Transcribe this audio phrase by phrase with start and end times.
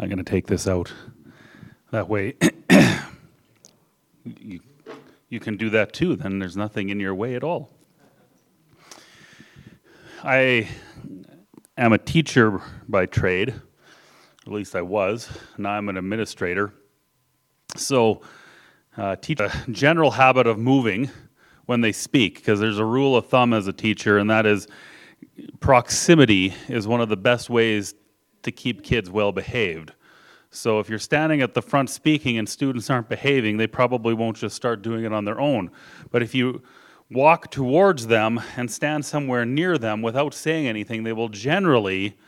[0.00, 0.90] I'm going to take this out.
[1.90, 2.34] That way,
[4.24, 4.60] you,
[5.28, 6.16] you can do that too.
[6.16, 7.68] Then there's nothing in your way at all.
[10.24, 10.70] I
[11.76, 15.28] am a teacher by trade, at least I was.
[15.58, 16.72] Now I'm an administrator.
[17.76, 18.22] So,
[18.96, 21.10] uh, teach a general habit of moving
[21.66, 24.66] when they speak, because there's a rule of thumb as a teacher, and that is
[25.60, 27.94] proximity is one of the best ways
[28.42, 29.92] to keep kids well behaved.
[30.50, 34.36] So if you're standing at the front speaking and students aren't behaving, they probably won't
[34.36, 35.70] just start doing it on their own.
[36.10, 36.62] But if you
[37.10, 42.18] walk towards them and stand somewhere near them without saying anything, they will generally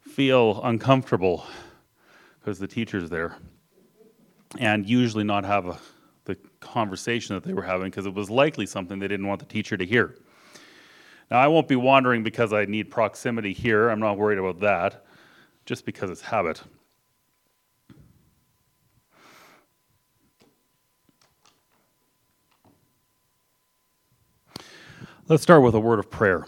[0.00, 1.46] feel uncomfortable
[2.40, 3.36] because the teacher's there
[4.58, 5.78] and usually not have a,
[6.24, 9.46] the conversation that they were having because it was likely something they didn't want the
[9.46, 10.16] teacher to hear.
[11.30, 13.88] Now, I won't be wandering because I need proximity here.
[13.88, 15.03] I'm not worried about that,
[15.64, 16.62] just because it's habit.
[25.26, 26.44] Let's start with a word of prayer.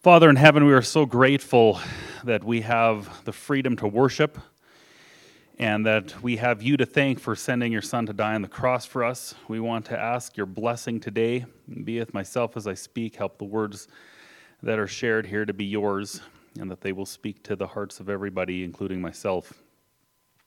[0.00, 1.80] Father in heaven, we are so grateful
[2.22, 4.38] that we have the freedom to worship
[5.58, 8.48] and that we have you to thank for sending your Son to die on the
[8.48, 9.34] cross for us.
[9.48, 11.44] We want to ask your blessing today.
[11.84, 13.16] Be with myself as I speak.
[13.16, 13.88] Help the words
[14.62, 16.20] that are shared here to be yours,
[16.58, 19.62] and that they will speak to the hearts of everybody, including myself.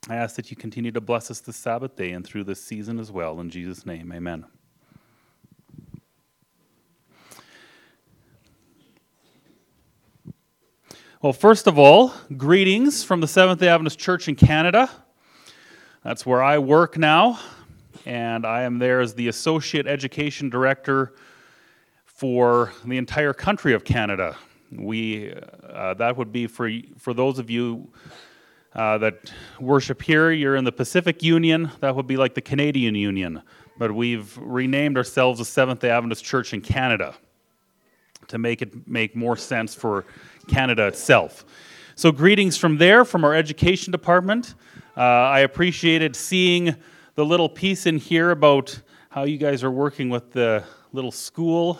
[0.08, 3.00] I ask that you continue to bless us this Sabbath day and through this season
[3.00, 3.40] as well.
[3.40, 4.46] In Jesus' name, amen.
[11.22, 14.88] Well, first of all, greetings from the Seventh day Adventist Church in Canada.
[16.04, 17.40] That's where I work now,
[18.04, 21.14] and I am there as the Associate Education Director
[22.04, 24.36] for the entire country of Canada.
[24.72, 25.32] We,
[25.68, 27.92] uh, that would be for, for those of you
[28.74, 32.94] uh, that worship here, you're in the Pacific Union, that would be like the Canadian
[32.94, 33.42] Union.
[33.78, 37.14] But we've renamed ourselves the Seventh day Adventist Church in Canada
[38.28, 40.04] to make it make more sense for
[40.48, 41.44] Canada itself.
[41.94, 44.54] So, greetings from there, from our education department.
[44.96, 46.76] Uh, I appreciated seeing
[47.14, 51.78] the little piece in here about how you guys are working with the little school.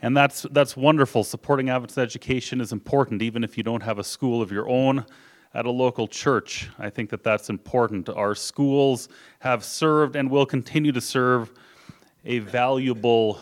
[0.00, 1.24] And that's, that's wonderful.
[1.24, 5.04] Supporting Adventist education is important, even if you don't have a school of your own
[5.54, 6.68] at a local church.
[6.78, 8.08] I think that that's important.
[8.08, 9.08] Our schools
[9.40, 11.52] have served and will continue to serve
[12.24, 13.40] a valuable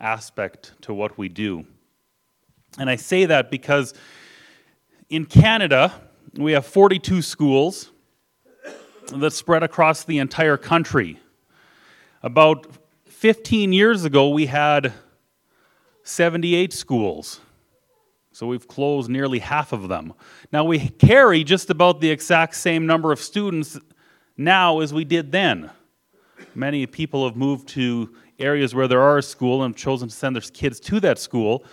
[0.00, 1.64] aspect to what we do.
[2.78, 3.94] And I say that because
[5.10, 5.92] in Canada,
[6.34, 7.90] we have 42 schools
[9.12, 11.20] that spread across the entire country.
[12.22, 12.66] About
[13.06, 14.92] 15 years ago, we had
[16.02, 17.40] 78 schools.
[18.32, 20.14] So we've closed nearly half of them.
[20.52, 23.78] Now we carry just about the exact same number of students
[24.36, 25.70] now as we did then.
[26.54, 30.14] Many people have moved to areas where there are a school and have chosen to
[30.14, 31.64] send their kids to that school.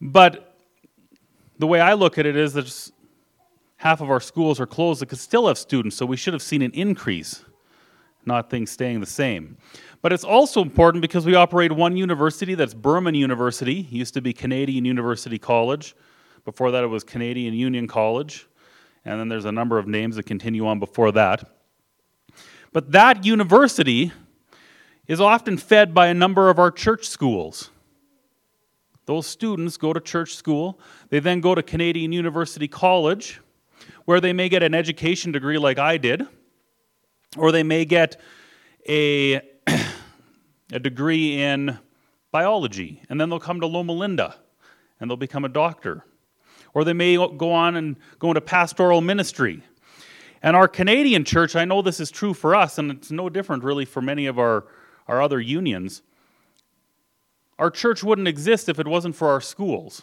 [0.00, 0.56] But
[1.58, 2.90] the way I look at it is that
[3.76, 6.42] half of our schools are closed that could still have students, so we should have
[6.42, 7.44] seen an increase,
[8.26, 9.56] not things staying the same.
[10.02, 14.20] But it's also important because we operate one university that's Burman University, it used to
[14.20, 15.94] be Canadian University College.
[16.44, 18.46] Before that, it was Canadian Union College.
[19.04, 21.48] And then there's a number of names that continue on before that.
[22.72, 24.12] But that university
[25.06, 27.70] is often fed by a number of our church schools.
[29.06, 33.40] Those students go to church school, they then go to Canadian University College,
[34.04, 36.26] where they may get an education degree like I did,
[37.36, 38.20] or they may get
[38.88, 39.40] a,
[40.72, 41.78] a degree in
[42.30, 44.36] biology, and then they'll come to Loma Linda
[45.00, 46.04] and they'll become a doctor.
[46.74, 49.62] Or they may go on and go into pastoral ministry.
[50.42, 53.64] And our Canadian church, I know this is true for us, and it's no different
[53.64, 54.64] really for many of our,
[55.08, 56.02] our other unions.
[57.58, 60.02] Our church wouldn't exist if it wasn't for our schools,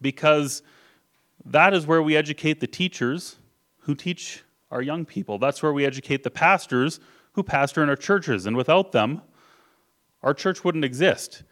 [0.00, 0.62] because
[1.44, 3.36] that is where we educate the teachers
[3.80, 4.42] who teach
[4.72, 5.38] our young people.
[5.38, 6.98] That's where we educate the pastors
[7.32, 8.46] who pastor in our churches.
[8.46, 9.22] And without them,
[10.22, 11.44] our church wouldn't exist.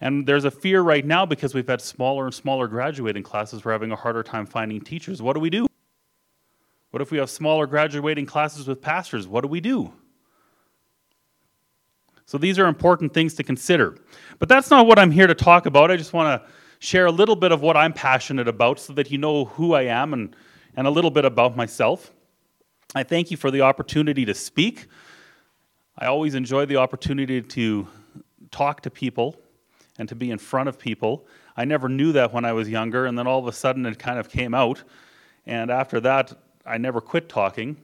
[0.00, 3.72] And there's a fear right now because we've had smaller and smaller graduating classes, we're
[3.72, 5.20] having a harder time finding teachers.
[5.20, 5.66] What do we do?
[6.90, 9.26] What if we have smaller graduating classes with pastors?
[9.26, 9.92] What do we do?
[12.26, 13.96] So these are important things to consider.
[14.38, 15.90] But that's not what I'm here to talk about.
[15.90, 16.48] I just want to
[16.78, 19.82] share a little bit of what I'm passionate about so that you know who I
[19.82, 20.36] am and,
[20.76, 22.12] and a little bit about myself.
[22.94, 24.86] I thank you for the opportunity to speak.
[25.98, 27.86] I always enjoy the opportunity to
[28.50, 29.36] talk to people
[29.98, 31.26] and to be in front of people.
[31.54, 33.98] I never knew that when I was younger, and then all of a sudden it
[33.98, 34.84] kind of came out.
[35.44, 36.32] And after that,
[36.64, 37.76] I never quit talking.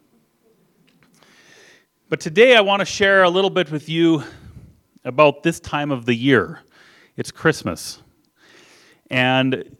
[2.08, 4.24] But today I want to share a little bit with you
[5.04, 6.60] about this time of the year.
[7.18, 8.00] It's Christmas.
[9.10, 9.76] And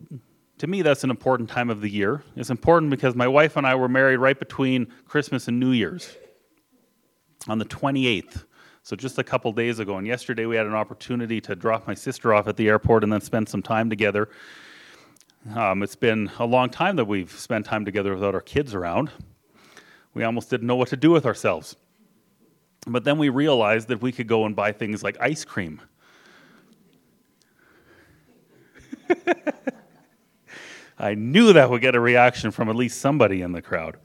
[0.58, 2.22] to me, that's an important time of the year.
[2.36, 6.16] It's important because my wife and I were married right between Christmas and New Year's
[7.48, 8.44] on the 28th.
[8.82, 9.96] So just a couple days ago.
[9.96, 13.12] And yesterday we had an opportunity to drop my sister off at the airport and
[13.12, 14.28] then spend some time together.
[15.54, 19.10] Um, it's been a long time that we've spent time together without our kids around.
[20.14, 21.76] We almost didn't know what to do with ourselves.
[22.86, 25.80] But then we realized that we could go and buy things like ice cream.
[30.98, 33.96] I knew that would get a reaction from at least somebody in the crowd,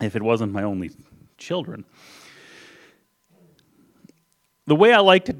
[0.00, 0.90] if it wasn't my only
[1.38, 1.84] children.
[4.66, 5.36] The way I like to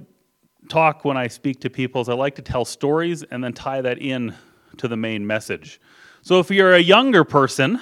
[0.69, 3.83] talk when I speak to people is I like to tell stories and then tie
[3.83, 4.35] that in
[4.79, 5.81] to the main message.
[6.23, 7.81] So if you're a younger person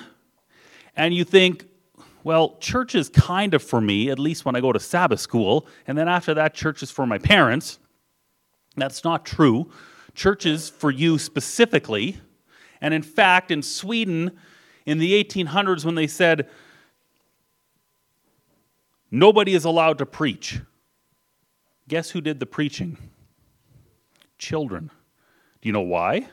[0.97, 1.67] and you think,
[2.25, 5.69] well, church is kind of for me, at least when I go to Sabbath school,
[5.87, 7.79] and then after that, church is for my parents,
[8.77, 9.71] that's not true.
[10.17, 12.17] Church is for you specifically.
[12.81, 14.33] And in fact, in Sweden,
[14.87, 16.49] in the 1800s, when they said,
[19.11, 20.61] nobody is allowed to preach,
[21.87, 22.97] guess who did the preaching?
[24.39, 24.91] Children.
[25.61, 26.29] Do you know why?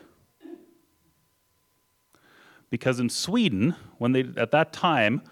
[2.70, 5.22] Because in Sweden, when they at that time,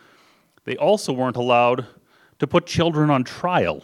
[0.64, 1.86] they also weren't allowed
[2.38, 3.82] to put children on trial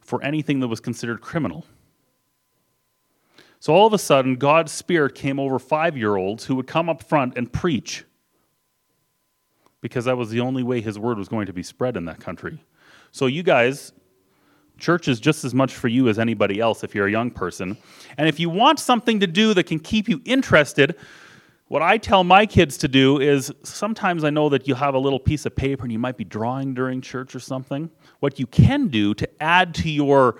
[0.00, 1.66] for anything that was considered criminal.
[3.60, 6.88] So all of a sudden, God's Spirit came over five year olds who would come
[6.88, 8.04] up front and preach
[9.80, 12.20] because that was the only way His word was going to be spread in that
[12.20, 12.62] country.
[13.10, 13.92] So, you guys,
[14.78, 17.76] church is just as much for you as anybody else if you're a young person.
[18.16, 20.96] And if you want something to do that can keep you interested,
[21.66, 24.98] what I tell my kids to do is sometimes I know that you have a
[24.98, 27.90] little piece of paper and you might be drawing during church or something.
[28.20, 30.38] What you can do to add to your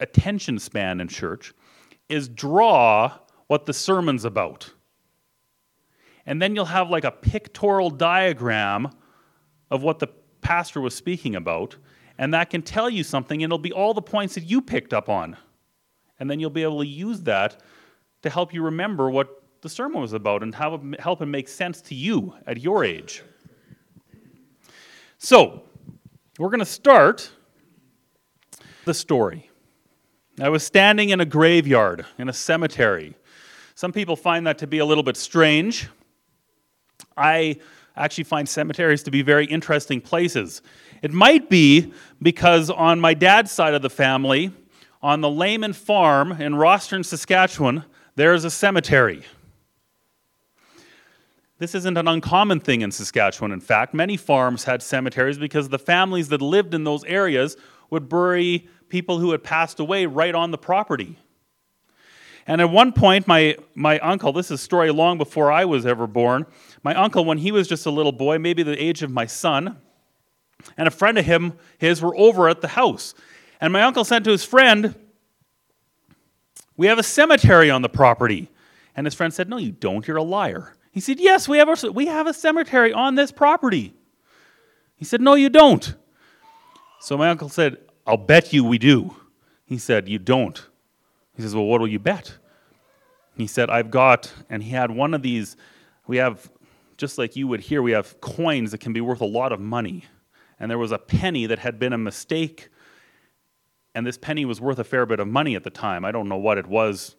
[0.00, 1.52] attention span in church
[2.08, 4.72] is draw what the sermon's about.
[6.26, 8.90] And then you'll have like a pictorial diagram
[9.70, 10.08] of what the
[10.40, 11.76] pastor was speaking about,
[12.18, 14.92] and that can tell you something, and it'll be all the points that you picked
[14.92, 15.36] up on.
[16.20, 17.62] And then you'll be able to use that
[18.22, 21.48] to help you remember what the sermon was about and how it help it make
[21.48, 23.22] sense to you at your age.
[25.18, 25.64] So,
[26.38, 27.30] we're going to start
[28.84, 29.47] the story.
[30.40, 33.14] I was standing in a graveyard in a cemetery.
[33.74, 35.88] Some people find that to be a little bit strange.
[37.16, 37.56] I
[37.96, 40.62] actually find cemeteries to be very interesting places.
[41.02, 41.92] It might be
[42.22, 44.52] because on my dad's side of the family,
[45.02, 47.84] on the Lehman farm in Rosthern, Saskatchewan,
[48.14, 49.24] there is a cemetery.
[51.58, 53.50] This isn't an uncommon thing in Saskatchewan.
[53.50, 57.56] In fact, many farms had cemeteries because the families that lived in those areas
[57.90, 61.18] would bury people who had passed away right on the property.
[62.46, 65.84] And at one point, my, my uncle, this is a story long before I was
[65.84, 66.46] ever born,
[66.82, 69.76] my uncle, when he was just a little boy, maybe the age of my son,
[70.76, 73.14] and a friend of him, his, were over at the house.
[73.60, 74.94] And my uncle said to his friend,
[76.78, 78.48] we have a cemetery on the property.
[78.96, 80.06] And his friend said, No, you don't.
[80.08, 80.74] You're a liar.
[80.92, 83.92] He said, Yes, we have, a, we have a cemetery on this property.
[84.96, 85.94] He said, No, you don't.
[87.00, 89.14] So my uncle said, I'll bet you we do.
[89.66, 90.66] He said, You don't.
[91.34, 92.36] He says, Well, what will you bet?
[93.36, 95.56] He said, I've got, and he had one of these,
[96.08, 96.50] we have,
[96.96, 99.60] just like you would here, we have coins that can be worth a lot of
[99.60, 100.06] money.
[100.58, 102.68] And there was a penny that had been a mistake
[103.98, 106.04] and this penny was worth a fair bit of money at the time.
[106.04, 107.16] I don't know what it was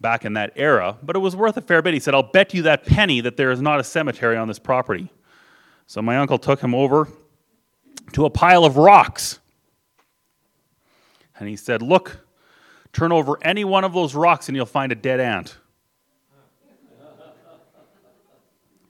[0.00, 1.94] back in that era, but it was worth a fair bit.
[1.94, 4.60] He said, I'll bet you that penny that there is not a cemetery on this
[4.60, 5.10] property.
[5.88, 7.08] So my uncle took him over
[8.12, 9.40] to a pile of rocks.
[11.40, 12.24] And he said, Look,
[12.92, 15.56] turn over any one of those rocks and you'll find a dead ant.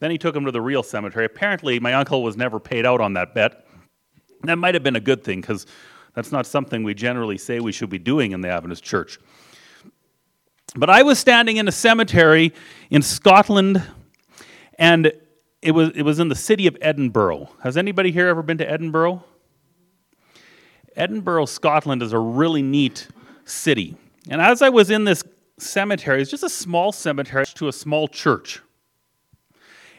[0.00, 1.26] then he took him to the real cemetery.
[1.26, 3.66] Apparently, my uncle was never paid out on that bet.
[4.42, 5.66] That might have been a good thing because
[6.14, 9.18] that's not something we generally say we should be doing in the Adventist church.
[10.74, 12.54] But I was standing in a cemetery
[12.90, 13.82] in Scotland,
[14.78, 15.12] and
[15.60, 17.50] it was, it was in the city of Edinburgh.
[17.62, 19.22] Has anybody here ever been to Edinburgh?
[21.00, 23.08] Edinburgh, Scotland is a really neat
[23.44, 23.96] city.
[24.28, 25.24] And as I was in this
[25.58, 28.60] cemetery, it's just a small cemetery to a small church.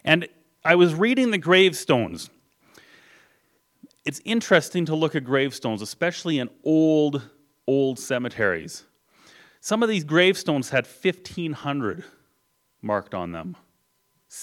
[0.03, 0.27] And
[0.63, 2.29] I was reading the gravestones
[4.05, 7.22] it's interesting to look at gravestones, especially in old,
[7.67, 8.84] old cemeteries.
[9.60, 12.03] Some of these gravestones had 1,500
[12.81, 13.55] marked on them,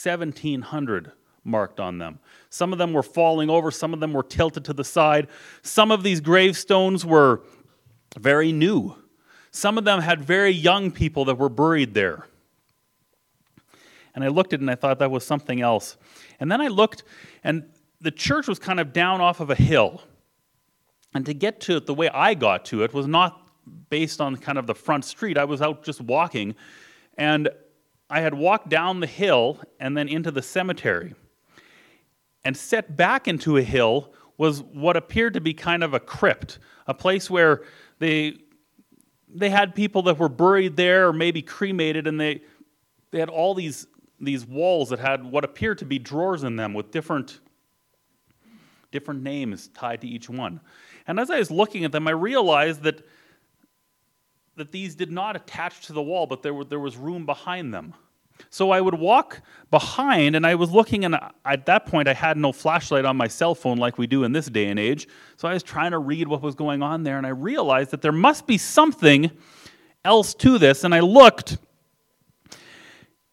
[0.02, 1.12] 1,700
[1.48, 2.20] marked on them.
[2.50, 5.26] Some of them were falling over, some of them were tilted to the side.
[5.62, 7.42] Some of these gravestones were
[8.16, 8.94] very new.
[9.50, 12.26] Some of them had very young people that were buried there.
[14.14, 15.96] And I looked at it and I thought that was something else.
[16.40, 17.04] And then I looked,
[17.42, 17.64] and
[18.00, 20.02] the church was kind of down off of a hill.
[21.14, 23.50] And to get to it, the way I got to it was not
[23.90, 25.38] based on kind of the front street.
[25.38, 26.54] I was out just walking,
[27.16, 27.48] and
[28.10, 31.14] I had walked down the hill and then into the cemetery.
[32.44, 36.58] And set back into a hill was what appeared to be kind of a crypt,
[36.86, 37.64] a place where
[37.98, 38.38] they,
[39.28, 42.42] they had people that were buried there or maybe cremated, and they,
[43.10, 43.86] they had all these,
[44.20, 47.40] these walls that had what appeared to be drawers in them with different,
[48.92, 50.60] different names tied to each one.
[51.06, 53.04] And as I was looking at them, I realized that,
[54.56, 57.74] that these did not attach to the wall, but there, were, there was room behind
[57.74, 57.94] them.
[58.50, 62.36] So I would walk behind, and I was looking, and at that point, I had
[62.36, 65.06] no flashlight on my cell phone like we do in this day and age.
[65.36, 68.00] So I was trying to read what was going on there, and I realized that
[68.00, 69.30] there must be something
[70.04, 70.84] else to this.
[70.84, 71.58] And I looked,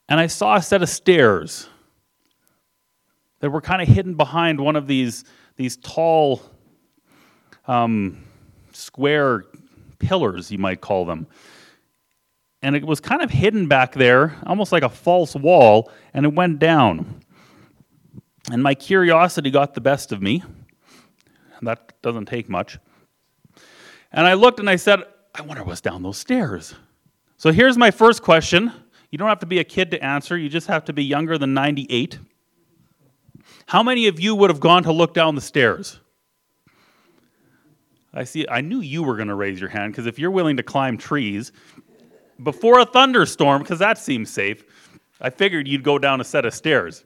[0.10, 1.70] and I saw a set of stairs
[3.40, 5.24] that were kind of hidden behind one of these,
[5.56, 6.42] these tall,
[7.68, 8.24] um,
[8.74, 9.46] square
[10.00, 11.28] pillars, you might call them
[12.66, 16.34] and it was kind of hidden back there, almost like a false wall, and it
[16.34, 17.22] went down.
[18.52, 20.44] And my curiosity got the best of me.
[21.62, 22.80] That doesn't take much.
[24.12, 25.02] And I looked and I said,
[25.36, 26.74] I wonder what's down those stairs.
[27.38, 28.72] So here's my first question.
[29.12, 31.38] You don't have to be a kid to answer, you just have to be younger
[31.38, 32.18] than 98.
[33.68, 36.00] How many of you would have gone to look down the stairs?
[38.12, 40.58] I see I knew you were going to raise your hand because if you're willing
[40.58, 41.52] to climb trees,
[42.42, 44.63] before a thunderstorm, because that seems safe,
[45.22, 47.04] I figured you'd go down a set of stairs.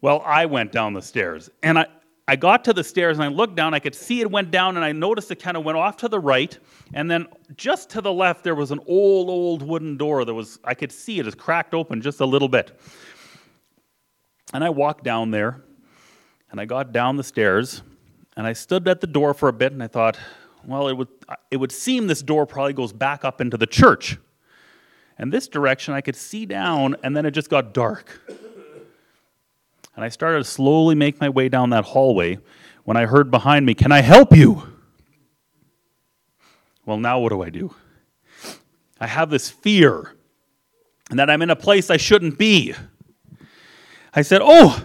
[0.00, 1.86] Well, I went down the stairs, and I,
[2.28, 3.74] I got to the stairs and I looked down.
[3.74, 6.08] I could see it went down, and I noticed it kind of went off to
[6.08, 6.56] the right,
[6.94, 10.60] and then just to the left there was an old, old wooden door that was
[10.62, 12.78] I could see it it is cracked open just a little bit.
[14.52, 15.62] And I walked down there,
[16.50, 17.82] and I got down the stairs,
[18.36, 20.18] and I stood at the door for a bit, and I thought,
[20.68, 21.08] well, it would,
[21.50, 24.18] it would seem this door probably goes back up into the church.
[25.16, 28.20] And this direction, I could see down, and then it just got dark.
[29.96, 32.38] And I started to slowly make my way down that hallway
[32.84, 34.62] when I heard behind me, Can I help you?
[36.84, 37.74] Well, now what do I do?
[39.00, 40.14] I have this fear
[41.08, 42.74] and that I'm in a place I shouldn't be.
[44.12, 44.84] I said, Oh,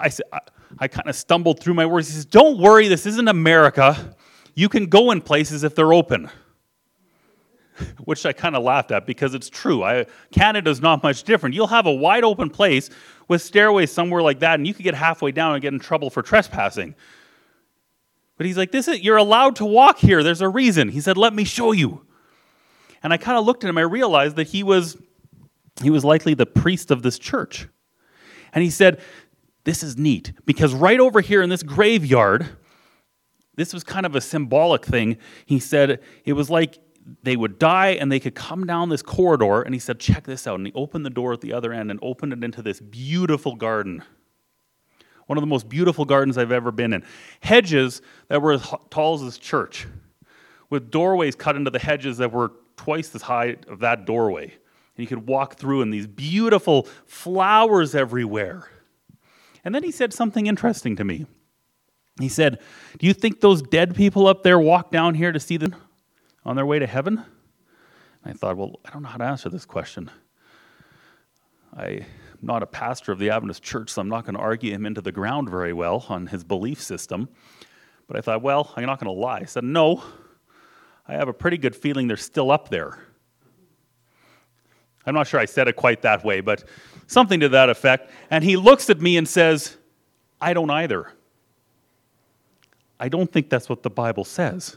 [0.00, 0.38] I said, I,
[0.78, 2.08] I kind of stumbled through my words.
[2.08, 4.16] He says, Don't worry, this isn't America
[4.54, 6.30] you can go in places if they're open.
[8.04, 9.82] Which I kind of laughed at because it's true.
[9.82, 11.54] I, Canada's not much different.
[11.54, 12.88] You'll have a wide open place
[13.28, 16.10] with stairways somewhere like that, and you could get halfway down and get in trouble
[16.10, 16.94] for trespassing.
[18.36, 20.22] But he's like, "This is you're allowed to walk here.
[20.22, 22.04] There's a reason." He said, "Let me show you."
[23.02, 23.78] And I kind of looked at him.
[23.78, 24.96] I realized that he was
[25.82, 27.66] he was likely the priest of this church.
[28.52, 29.00] And he said,
[29.64, 32.56] "This is neat because right over here in this graveyard,
[33.56, 35.18] this was kind of a symbolic thing.
[35.46, 36.78] He said it was like
[37.22, 39.62] they would die and they could come down this corridor.
[39.62, 40.56] And he said, Check this out.
[40.56, 43.54] And he opened the door at the other end and opened it into this beautiful
[43.54, 44.02] garden.
[45.26, 47.04] One of the most beautiful gardens I've ever been in.
[47.40, 49.86] Hedges that were as tall as this church,
[50.68, 54.44] with doorways cut into the hedges that were twice as high of that doorway.
[54.44, 54.52] And
[55.02, 58.68] you could walk through, and these beautiful flowers everywhere.
[59.64, 61.26] And then he said something interesting to me.
[62.20, 62.60] He said,
[62.98, 65.74] Do you think those dead people up there walk down here to see them
[66.44, 67.18] on their way to heaven?
[68.24, 70.10] And I thought, Well, I don't know how to answer this question.
[71.76, 72.04] I'm
[72.40, 75.00] not a pastor of the Adventist church, so I'm not going to argue him into
[75.00, 77.28] the ground very well on his belief system.
[78.06, 79.40] But I thought, Well, I'm not going to lie.
[79.40, 80.02] I said, No,
[81.08, 82.98] I have a pretty good feeling they're still up there.
[85.06, 86.64] I'm not sure I said it quite that way, but
[87.08, 88.10] something to that effect.
[88.30, 89.76] And he looks at me and says,
[90.40, 91.12] I don't either.
[92.98, 94.76] I don't think that's what the Bible says.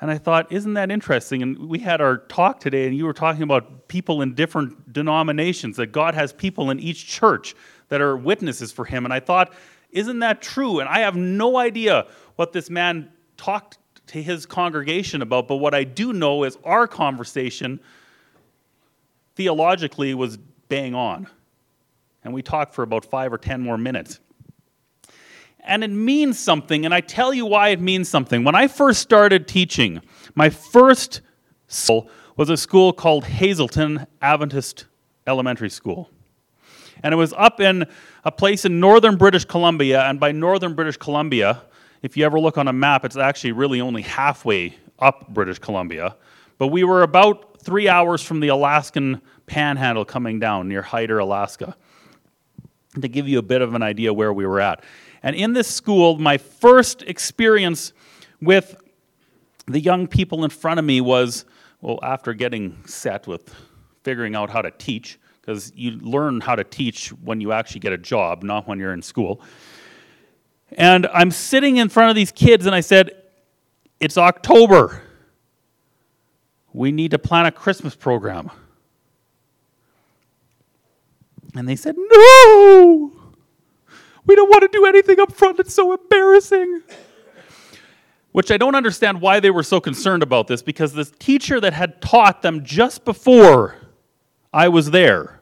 [0.00, 1.42] And I thought, isn't that interesting?
[1.42, 5.76] And we had our talk today, and you were talking about people in different denominations,
[5.76, 7.54] that God has people in each church
[7.88, 9.04] that are witnesses for Him.
[9.04, 9.54] And I thought,
[9.90, 10.80] isn't that true?
[10.80, 15.74] And I have no idea what this man talked to his congregation about, but what
[15.74, 17.80] I do know is our conversation
[19.34, 20.36] theologically was
[20.68, 21.26] bang on.
[22.24, 24.20] And we talked for about five or ten more minutes.
[25.66, 28.44] And it means something, and I tell you why it means something.
[28.44, 30.00] When I first started teaching,
[30.34, 31.20] my first
[31.66, 34.86] school was a school called Hazelton Adventist
[35.26, 36.10] Elementary School.
[37.02, 37.86] And it was up in
[38.24, 41.62] a place in northern British Columbia, and by northern British Columbia,
[42.02, 46.16] if you ever look on a map, it's actually really only halfway up British Columbia.
[46.58, 51.74] But we were about three hours from the Alaskan panhandle coming down near Hyder, Alaska,
[53.00, 54.84] to give you a bit of an idea where we were at.
[55.26, 57.92] And in this school, my first experience
[58.40, 58.76] with
[59.66, 61.44] the young people in front of me was,
[61.80, 63.52] well, after getting set with
[64.04, 67.92] figuring out how to teach, because you learn how to teach when you actually get
[67.92, 69.40] a job, not when you're in school.
[70.70, 73.10] And I'm sitting in front of these kids, and I said,
[73.98, 75.02] It's October.
[76.72, 78.48] We need to plan a Christmas program.
[81.56, 83.15] And they said, No!
[84.26, 85.58] We don't want to do anything up front.
[85.60, 86.82] It's so embarrassing.
[88.32, 91.72] Which I don't understand why they were so concerned about this because the teacher that
[91.72, 93.76] had taught them just before
[94.52, 95.36] I was there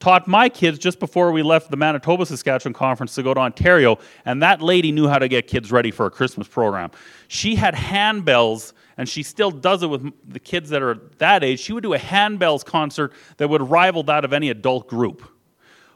[0.00, 3.98] taught my kids just before we left the Manitoba Saskatchewan conference to go to Ontario,
[4.24, 6.90] and that lady knew how to get kids ready for a Christmas program.
[7.28, 11.60] She had handbells, and she still does it with the kids that are that age.
[11.60, 15.22] She would do a handbells concert that would rival that of any adult group,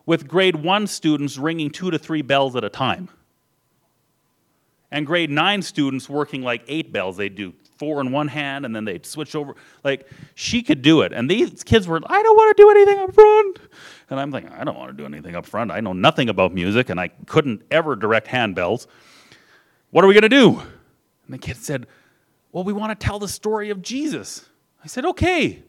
[0.06, 3.08] with grade one students ringing two to three bells at a time.
[4.90, 7.16] And grade nine students working like eight bells.
[7.16, 9.54] They'd do four in one hand and then they'd switch over.
[9.82, 11.12] Like, she could do it.
[11.12, 13.58] And these kids were, I don't want to do anything up front.
[14.10, 15.70] And I'm thinking, I don't want to do anything up front.
[15.70, 18.86] I know nothing about music and I couldn't ever direct handbells.
[19.90, 20.60] What are we going to do?
[21.26, 21.86] And the kid said,
[22.52, 24.48] Well, we want to tell the story of Jesus.
[24.82, 25.62] I said, Okay.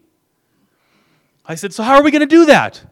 [1.46, 2.84] I said, So how are we going to do that?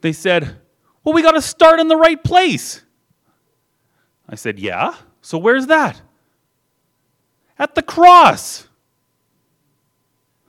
[0.00, 0.56] They said,
[1.04, 2.82] Well, we got to start in the right place.
[4.28, 4.94] I said, Yeah.
[5.20, 6.00] So where's that?
[7.58, 8.66] At the cross.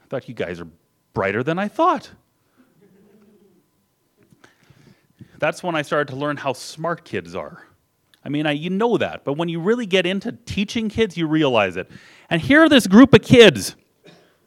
[0.02, 0.68] I thought you guys are
[1.12, 2.10] brighter than I thought.
[5.38, 7.62] That's when I started to learn how smart kids are.
[8.24, 11.26] I mean, I, you know that, but when you really get into teaching kids, you
[11.26, 11.90] realize it.
[12.28, 13.76] And here, this group of kids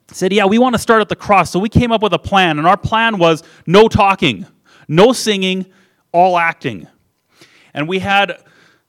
[0.08, 1.52] said, Yeah, we want to start at the cross.
[1.52, 4.46] So we came up with a plan, and our plan was no talking,
[4.88, 5.66] no singing,
[6.12, 6.88] all acting.
[7.74, 8.44] And we had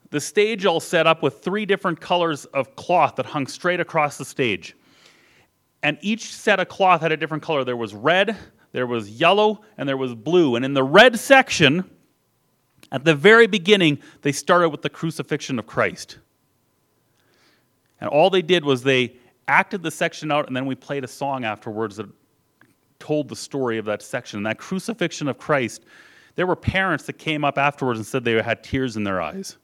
[0.09, 4.17] the stage all set up with three different colors of cloth that hung straight across
[4.17, 4.75] the stage.
[5.83, 7.63] And each set of cloth had a different color.
[7.63, 8.37] There was red,
[8.71, 10.55] there was yellow, and there was blue.
[10.55, 11.89] And in the red section,
[12.91, 16.17] at the very beginning, they started with the crucifixion of Christ.
[17.99, 19.15] And all they did was they
[19.47, 22.07] acted the section out, and then we played a song afterwards that
[22.99, 24.37] told the story of that section.
[24.37, 25.85] And that crucifixion of Christ,
[26.35, 29.57] there were parents that came up afterwards and said they had tears in their eyes.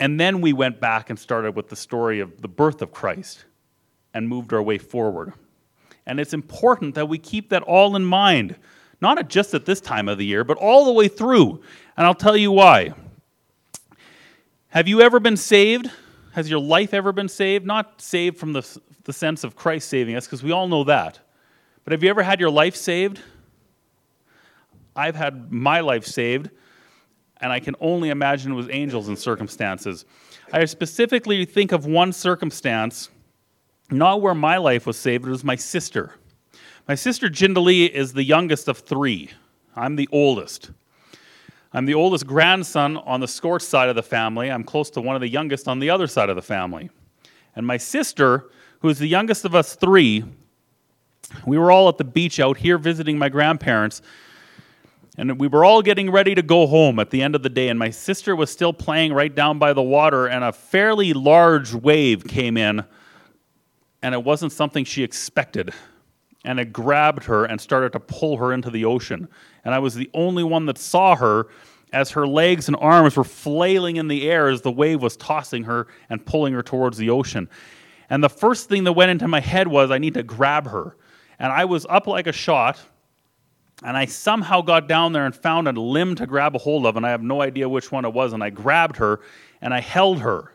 [0.00, 3.44] And then we went back and started with the story of the birth of Christ
[4.14, 5.32] and moved our way forward.
[6.06, 8.56] And it's important that we keep that all in mind,
[9.00, 11.60] not just at this time of the year, but all the way through.
[11.96, 12.94] And I'll tell you why.
[14.68, 15.90] Have you ever been saved?
[16.32, 17.66] Has your life ever been saved?
[17.66, 21.18] Not saved from the, the sense of Christ saving us, because we all know that.
[21.84, 23.20] But have you ever had your life saved?
[24.98, 26.50] I've had my life saved,
[27.40, 30.04] and I can only imagine it was angels in circumstances.
[30.52, 33.08] I specifically think of one circumstance
[33.90, 36.12] not where my life was saved, it was my sister.
[36.86, 39.30] My sister Jindalee is the youngest of three.
[39.76, 40.72] I'm the oldest.
[41.72, 44.50] I'm the oldest grandson on the Scorch side of the family.
[44.50, 46.90] I'm close to one of the youngest on the other side of the family.
[47.54, 50.24] And my sister, who is the youngest of us three,
[51.46, 54.02] we were all at the beach out here visiting my grandparents.
[55.18, 57.68] And we were all getting ready to go home at the end of the day.
[57.68, 61.74] And my sister was still playing right down by the water, and a fairly large
[61.74, 62.84] wave came in
[64.02, 65.72] and it wasn't something she expected.
[66.44, 69.28] And it grabbed her and started to pull her into the ocean.
[69.64, 71.48] And I was the only one that saw her
[71.92, 75.64] as her legs and arms were flailing in the air as the wave was tossing
[75.64, 77.48] her and pulling her towards the ocean.
[78.08, 80.96] And the first thing that went into my head was, I need to grab her.
[81.38, 82.80] And I was up like a shot,
[83.82, 86.96] and I somehow got down there and found a limb to grab a hold of,
[86.96, 88.32] and I have no idea which one it was.
[88.32, 89.20] And I grabbed her
[89.60, 90.52] and I held her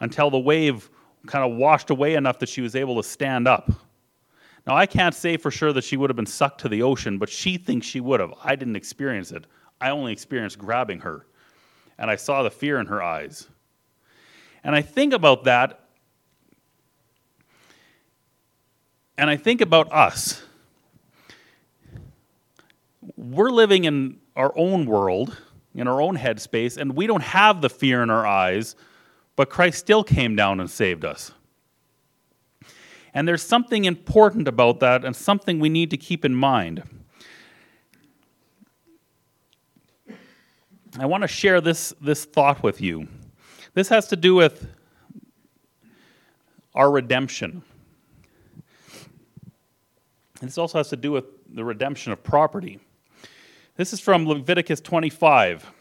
[0.00, 0.88] until the wave
[1.26, 3.70] kind of washed away enough that she was able to stand up.
[4.66, 7.18] Now, I can't say for sure that she would have been sucked to the ocean,
[7.18, 8.32] but she thinks she would have.
[8.42, 9.46] I didn't experience it.
[9.80, 11.26] I only experienced grabbing her,
[11.98, 13.48] and I saw the fear in her eyes.
[14.62, 15.80] And I think about that,
[19.16, 20.42] and I think about us.
[23.16, 25.36] We're living in our own world,
[25.74, 28.76] in our own headspace, and we don't have the fear in our eyes,
[29.36, 31.32] but Christ still came down and saved us.
[33.14, 36.82] And there's something important about that and something we need to keep in mind.
[40.98, 43.08] I want to share this, this thought with you.
[43.74, 44.68] This has to do with
[46.74, 47.62] our redemption.
[50.40, 52.80] This also has to do with the redemption of property.
[53.80, 55.72] This is from Leviticus 25.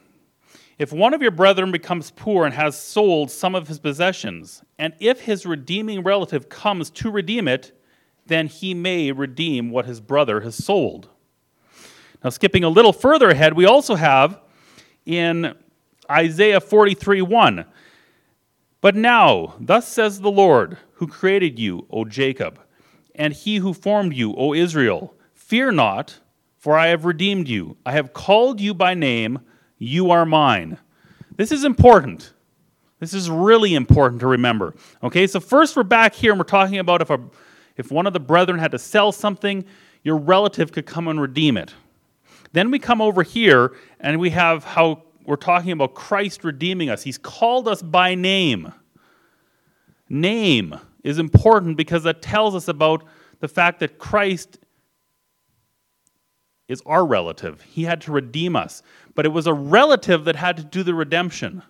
[0.77, 4.93] If one of your brethren becomes poor and has sold some of his possessions, and
[5.01, 7.77] if his redeeming relative comes to redeem it,
[8.25, 11.09] then he may redeem what his brother has sold.
[12.23, 14.39] Now, skipping a little further ahead, we also have
[15.05, 15.53] in
[16.09, 17.65] Isaiah 43 1.
[18.79, 22.61] But now, thus says the Lord, who created you, O Jacob,
[23.13, 26.21] and he who formed you, O Israel, fear not,
[26.59, 27.77] for I have redeemed you.
[27.85, 29.39] I have called you by name
[29.77, 30.77] you are mine.
[31.37, 32.33] This is important.
[32.99, 34.75] This is really important to remember.
[35.01, 37.19] Okay, so first we're back here and we're talking about if, a,
[37.77, 39.63] if one of the brethren had to sell something,
[40.03, 41.73] your relative could come and redeem it.
[42.51, 47.03] Then we come over here and we have how we're talking about Christ redeeming us.
[47.03, 48.73] He's called us by name.
[50.09, 53.05] Name is important because that tells us about
[53.39, 54.57] the fact that Christ
[56.69, 57.61] is our relative.
[57.63, 58.81] He had to redeem us.
[59.15, 61.63] But it was a relative that had to do the redemption.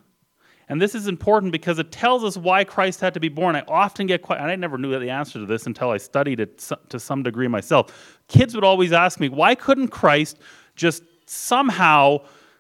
[0.68, 3.56] And this is important because it tells us why Christ had to be born.
[3.56, 6.40] I often get quite, and I never knew the answer to this until I studied
[6.40, 8.20] it to some degree myself.
[8.28, 10.38] Kids would always ask me, why couldn't Christ
[10.76, 12.20] just somehow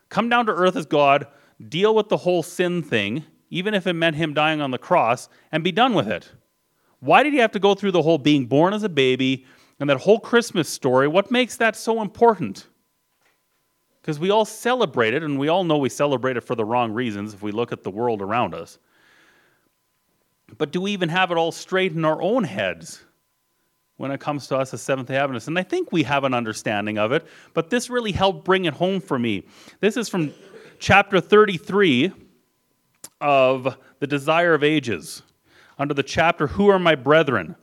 [0.09, 1.27] come down to earth as God,
[1.67, 5.29] deal with the whole sin thing, even if it meant him dying on the cross,
[5.51, 6.31] and be done with it?
[7.01, 9.45] Why did he have to go through the whole being born as a baby,
[9.79, 12.67] and that whole Christmas story, what makes that so important?
[14.01, 16.91] Because we all celebrate it, and we all know we celebrate it for the wrong
[16.91, 18.79] reasons if we look at the world around us.
[20.57, 23.03] But do we even have it all straight in our own heads
[23.97, 25.47] when it comes to us as Seventh day Adventists?
[25.47, 28.73] And I think we have an understanding of it, but this really helped bring it
[28.73, 29.45] home for me.
[29.79, 30.33] This is from
[30.79, 32.11] chapter 33
[33.21, 35.21] of The Desire of Ages,
[35.77, 37.55] under the chapter Who Are My Brethren?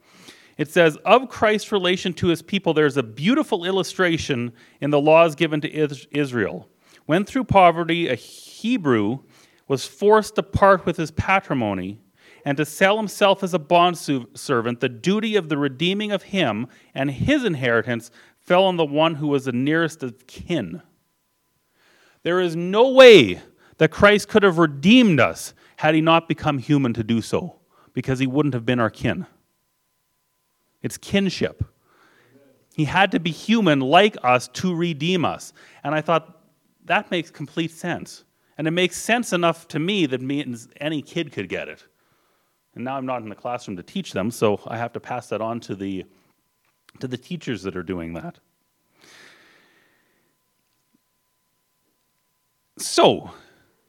[0.57, 5.35] It says, Of Christ's relation to his people, there's a beautiful illustration in the laws
[5.35, 6.69] given to Israel.
[7.05, 9.21] When through poverty a Hebrew
[9.69, 12.01] was forced to part with his patrimony
[12.45, 17.11] and to sell himself as a bondservant, the duty of the redeeming of him and
[17.11, 20.83] his inheritance fell on the one who was the nearest of kin.
[22.23, 23.41] There is no way
[23.79, 27.57] that Christ could have redeemed us had he not become human to do so,
[27.93, 29.27] because he wouldn't have been our kin.
[30.87, 31.65] It's kinship.
[32.73, 35.53] He had to be human like us to redeem us.
[35.83, 36.43] And I thought,
[36.85, 38.23] that makes complete sense.
[38.57, 41.85] And it makes sense enough to me that me, any kid could get it.
[42.77, 45.29] And now I'm not in the classroom to teach them, so I have to pass
[45.31, 46.05] that on to the,
[47.01, 48.39] to the teachers that are doing that.
[52.79, 53.33] So,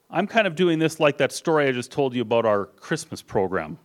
[0.10, 3.22] I'm kind of doing this like that story I just told you about our Christmas
[3.22, 3.78] program.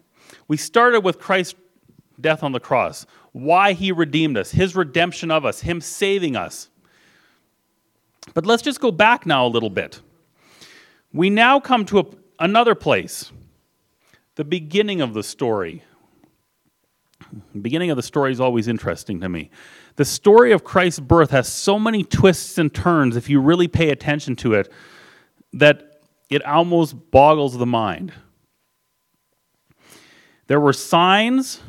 [0.48, 1.57] We started with Christ
[2.23, 6.69] death on the cross, why he redeemed us, his redemption of us, him saving us.
[8.35, 10.01] But let's just go back now a little bit.
[11.13, 12.05] We now come to a,
[12.39, 13.33] another place,
[14.37, 15.83] the beginning of the story.
[17.53, 19.51] The beginning of the story is always interesting to me.
[19.97, 23.91] The story of Christ's birth has so many twists and turns, if you really pay
[23.91, 24.73] attention to it,
[25.53, 28.13] that it almost boggles the mind.
[30.47, 31.61] There were signs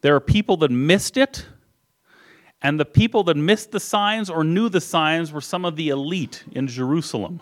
[0.00, 1.46] there are people that missed it,
[2.62, 5.88] and the people that missed the signs or knew the signs were some of the
[5.88, 7.40] elite in Jerusalem.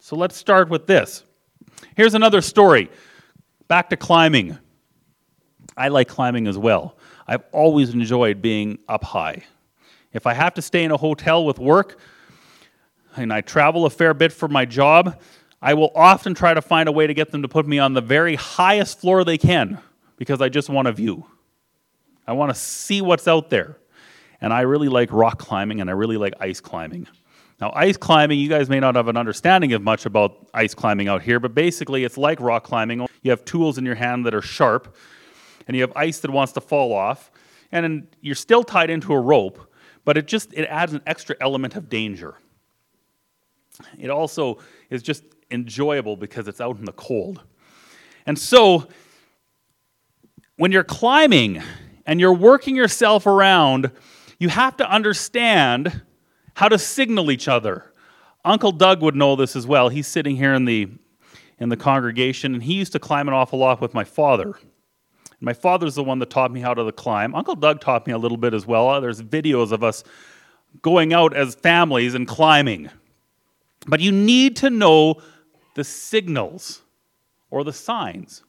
[0.00, 1.24] So let's start with this.
[1.96, 2.90] Here's another story.
[3.68, 4.58] Back to climbing.
[5.76, 6.96] I like climbing as well.
[7.26, 9.44] I've always enjoyed being up high.
[10.12, 11.98] If I have to stay in a hotel with work,
[13.16, 15.20] and I travel a fair bit for my job,
[15.60, 17.92] I will often try to find a way to get them to put me on
[17.92, 19.78] the very highest floor they can
[20.16, 21.26] because I just want a view.
[22.26, 23.78] I want to see what's out there.
[24.40, 27.06] And I really like rock climbing and I really like ice climbing.
[27.60, 31.06] Now, ice climbing, you guys may not have an understanding of much about ice climbing
[31.06, 33.06] out here, but basically it's like rock climbing.
[33.22, 34.96] You have tools in your hand that are sharp,
[35.68, 37.30] and you have ice that wants to fall off,
[37.70, 39.72] and you're still tied into a rope,
[40.04, 42.34] but it just it adds an extra element of danger.
[43.96, 44.58] It also
[44.90, 47.42] is just enjoyable because it's out in the cold.
[48.26, 48.88] And so
[50.56, 51.62] when you're climbing,
[52.06, 53.90] and you're working yourself around,
[54.38, 56.02] you have to understand
[56.54, 57.92] how to signal each other.
[58.44, 59.88] Uncle Doug would know this as well.
[59.88, 60.88] He's sitting here in the
[61.58, 64.54] in the congregation, and he used to climb an awful lot with my father.
[65.40, 67.34] My father's the one that taught me how to climb.
[67.34, 68.88] Uncle Doug taught me a little bit as well.
[68.88, 70.02] Oh, there's videos of us
[70.80, 72.90] going out as families and climbing.
[73.86, 75.20] But you need to know
[75.74, 76.82] the signals
[77.50, 78.42] or the signs.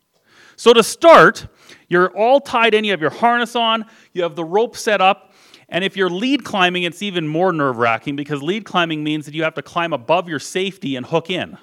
[0.56, 1.48] So to start,
[1.88, 5.34] you're all tied in, you have your harness on, you have the rope set up,
[5.70, 9.34] and if you're lead climbing, it's even more nerve wracking because lead climbing means that
[9.34, 11.58] you have to climb above your safety and hook in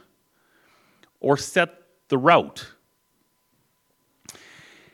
[1.21, 1.75] or set
[2.09, 2.73] the route.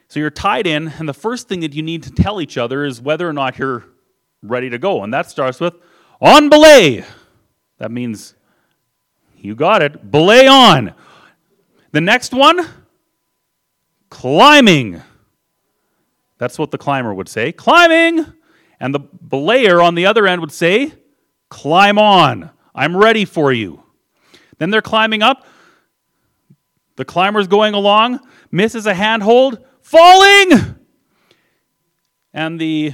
[0.09, 2.85] So you're tied in, and the first thing that you need to tell each other
[2.85, 3.85] is whether or not you're
[4.41, 5.03] ready to go.
[5.03, 5.73] And that starts with
[6.21, 7.03] on belay.
[7.77, 8.35] That means
[9.37, 10.09] you got it.
[10.09, 10.93] Belay on.
[11.91, 12.67] The next one,
[14.09, 15.01] climbing.
[16.37, 17.51] That's what the climber would say.
[17.51, 18.25] Climbing.
[18.79, 20.93] And the belayer on the other end would say,
[21.49, 22.51] climb on.
[22.75, 23.83] I'm ready for you.
[24.59, 25.45] Then they're climbing up.
[26.95, 28.19] The climber's going along,
[28.51, 30.75] misses a handhold, falling!
[32.33, 32.93] And the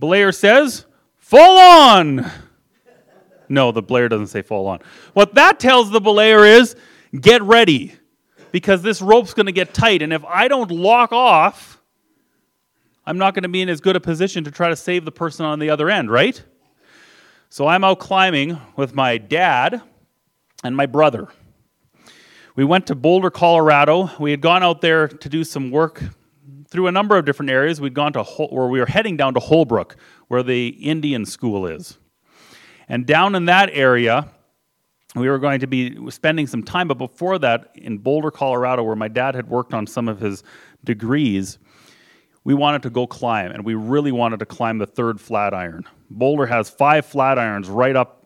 [0.00, 0.84] belayer says,
[1.16, 2.30] Fall on!
[3.48, 4.80] No, the belayer doesn't say fall on.
[5.12, 6.76] What that tells the belayer is,
[7.20, 7.94] get ready,
[8.56, 11.78] because this rope's going to get tight, and if I don't lock off,
[13.04, 15.12] I'm not going to be in as good a position to try to save the
[15.12, 16.42] person on the other end, right?
[17.50, 19.82] So I'm out climbing with my dad
[20.64, 21.28] and my brother.
[22.54, 24.10] We went to Boulder, Colorado.
[24.18, 26.02] We had gone out there to do some work
[26.70, 27.78] through a number of different areas.
[27.78, 29.96] We'd gone to, Hol- where we were heading down to Holbrook,
[30.28, 31.98] where the Indian school is.
[32.88, 34.30] And down in that area,
[35.20, 38.96] we were going to be spending some time, but before that, in Boulder, Colorado, where
[38.96, 40.42] my dad had worked on some of his
[40.84, 41.58] degrees,
[42.44, 45.84] we wanted to go climb, and we really wanted to climb the third Flatiron.
[46.10, 48.16] Boulder has five Flatirons right up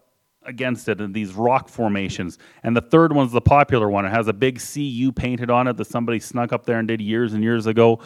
[0.44, 2.38] against it in these rock formations.
[2.62, 4.04] And the third one's the popular one.
[4.04, 7.00] It has a big CU painted on it that somebody snuck up there and did
[7.00, 8.00] years and years ago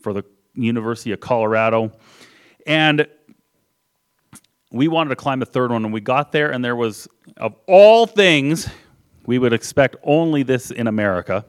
[0.00, 1.92] for the University of Colorado.
[2.66, 3.06] And
[4.74, 7.06] we wanted to climb the third one, and we got there, and there was,
[7.36, 8.68] of all things,
[9.24, 11.44] we would expect only this in America.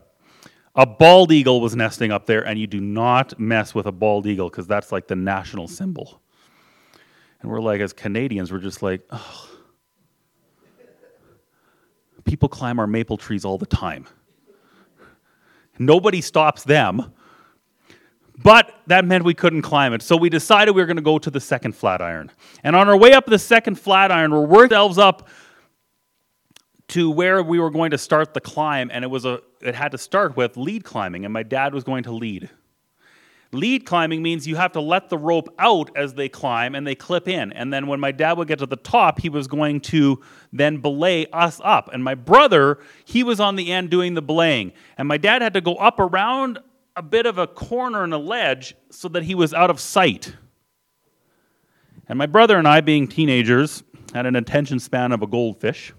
[0.76, 4.28] A bald eagle was nesting up there, and you do not mess with a bald
[4.28, 6.22] eagle because that's like the national symbol.
[7.42, 9.50] And we're like, as Canadians, we're just like, oh,
[12.26, 14.06] people climb our maple trees all the time.
[15.80, 17.12] Nobody stops them.
[18.44, 20.02] But that meant we couldn't climb it.
[20.02, 22.32] So we decided we were going to go to the second Flatiron.
[22.64, 25.28] And on our way up the second Flatiron, we worked ourselves up
[26.90, 28.90] to where we were going to start the climb.
[28.92, 31.84] And it, was a, it had to start with lead climbing, and my dad was
[31.84, 32.50] going to lead.
[33.52, 36.96] Lead climbing means you have to let the rope out as they climb and they
[36.96, 37.54] clip in.
[37.54, 40.22] And then when my dad would get to the top, he was going to
[40.52, 41.90] then belay us up.
[41.94, 44.74] And my brother, he was on the end doing the belaying.
[44.98, 46.60] And my dad had to go up around
[46.96, 50.36] a bit of a corner and a ledge so that he was out of sight.
[52.08, 55.94] And my brother and I, being teenagers, had an attention span of a goldfish.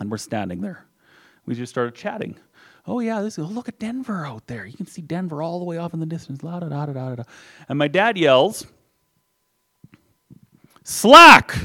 [0.00, 0.86] And we're standing there.
[1.44, 2.36] We just started chatting
[2.86, 3.38] oh yeah, this.
[3.38, 4.66] Oh, look at Denver out there.
[4.66, 6.42] You can see Denver all the way off in the distance.
[6.42, 7.22] La da da da da da.
[7.68, 8.66] And my dad yells,
[10.84, 11.56] "Slack!"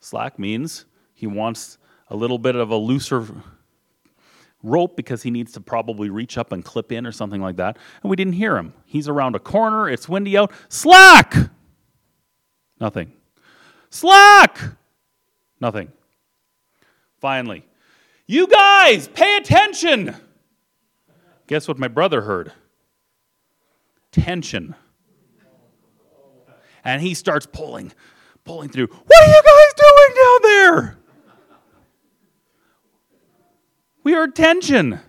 [0.00, 1.78] Slack means he wants
[2.08, 3.26] a little bit of a looser
[4.64, 7.78] rope because he needs to probably reach up and clip in or something like that.
[8.02, 8.72] And we didn't hear him.
[8.86, 9.88] He's around a corner.
[9.88, 10.52] It's windy out.
[10.68, 11.34] Slack!
[12.80, 13.12] Nothing.
[13.90, 14.58] Slack!
[15.60, 15.92] Nothing.
[17.20, 17.64] Finally,
[18.26, 20.14] you guys, pay attention.
[21.46, 22.52] Guess what my brother heard?
[24.12, 24.74] Tension.
[26.84, 27.92] And he starts pulling,
[28.44, 28.88] pulling through.
[28.88, 30.98] What are you guys doing down there?
[34.04, 35.00] We are tension.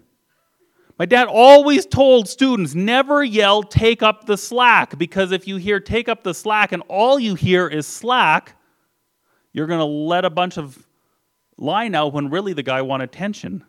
[0.97, 5.79] My dad always told students never yell, take up the slack, because if you hear
[5.79, 8.55] take up the slack and all you hear is slack,
[9.51, 10.85] you're going to let a bunch of
[11.57, 13.63] line out when really the guy wanted tension.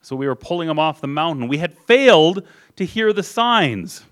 [0.00, 1.48] So we were pulling him off the mountain.
[1.48, 2.46] We had failed
[2.76, 4.04] to hear the signs.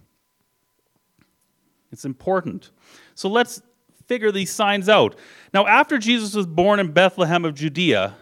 [1.93, 2.71] It's important.
[3.15, 3.63] So let's
[4.07, 5.17] figure these signs out.
[5.53, 8.17] Now, after Jesus was born in Bethlehem of Judea,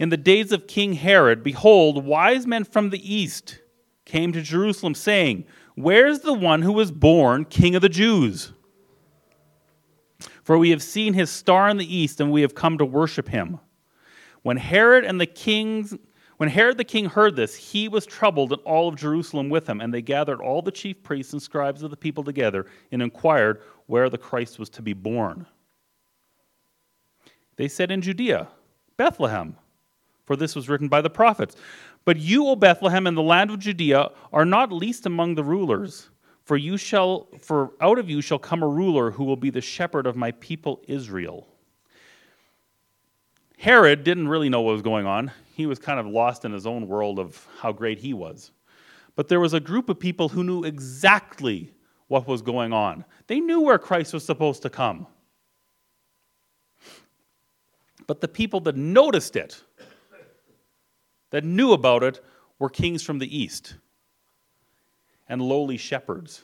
[0.00, 3.60] in the days of King Herod, behold, wise men from the east
[4.06, 8.54] came to Jerusalem, saying, Where's the one who was born King of the Jews?
[10.42, 13.28] For we have seen his star in the east, and we have come to worship
[13.28, 13.60] him.
[14.40, 15.94] When Herod and the kings
[16.38, 19.82] when Herod the king heard this, he was troubled, and all of Jerusalem with him,
[19.82, 23.60] and they gathered all the chief priests and scribes of the people together and inquired
[23.84, 25.44] where the Christ was to be born.
[27.56, 28.48] They said, In Judea,
[28.96, 29.56] Bethlehem,
[30.30, 31.56] for this was written by the prophets.
[32.04, 36.08] But you, O Bethlehem, in the land of Judea, are not least among the rulers,
[36.44, 39.60] for you shall for out of you shall come a ruler who will be the
[39.60, 41.48] shepherd of my people Israel.
[43.58, 45.32] Herod didn't really know what was going on.
[45.56, 48.52] He was kind of lost in his own world of how great he was.
[49.16, 51.74] But there was a group of people who knew exactly
[52.06, 53.04] what was going on.
[53.26, 55.08] They knew where Christ was supposed to come.
[58.06, 59.62] But the people that noticed it,
[61.30, 62.20] that knew about it,
[62.58, 63.74] were kings from the east
[65.28, 66.42] and lowly shepherds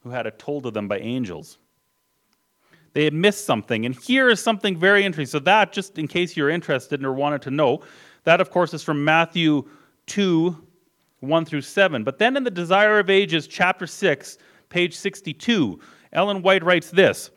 [0.00, 1.58] who had it told to them by angels.
[2.94, 3.84] They had missed something.
[3.84, 5.30] And here is something very interesting.
[5.30, 7.82] So, that, just in case you're interested or wanted to know,
[8.24, 9.68] that, of course, is from Matthew
[10.06, 10.56] 2
[11.20, 12.04] 1 through 7.
[12.04, 15.78] But then in the Desire of Ages, chapter 6, page 62,
[16.12, 17.30] Ellen White writes this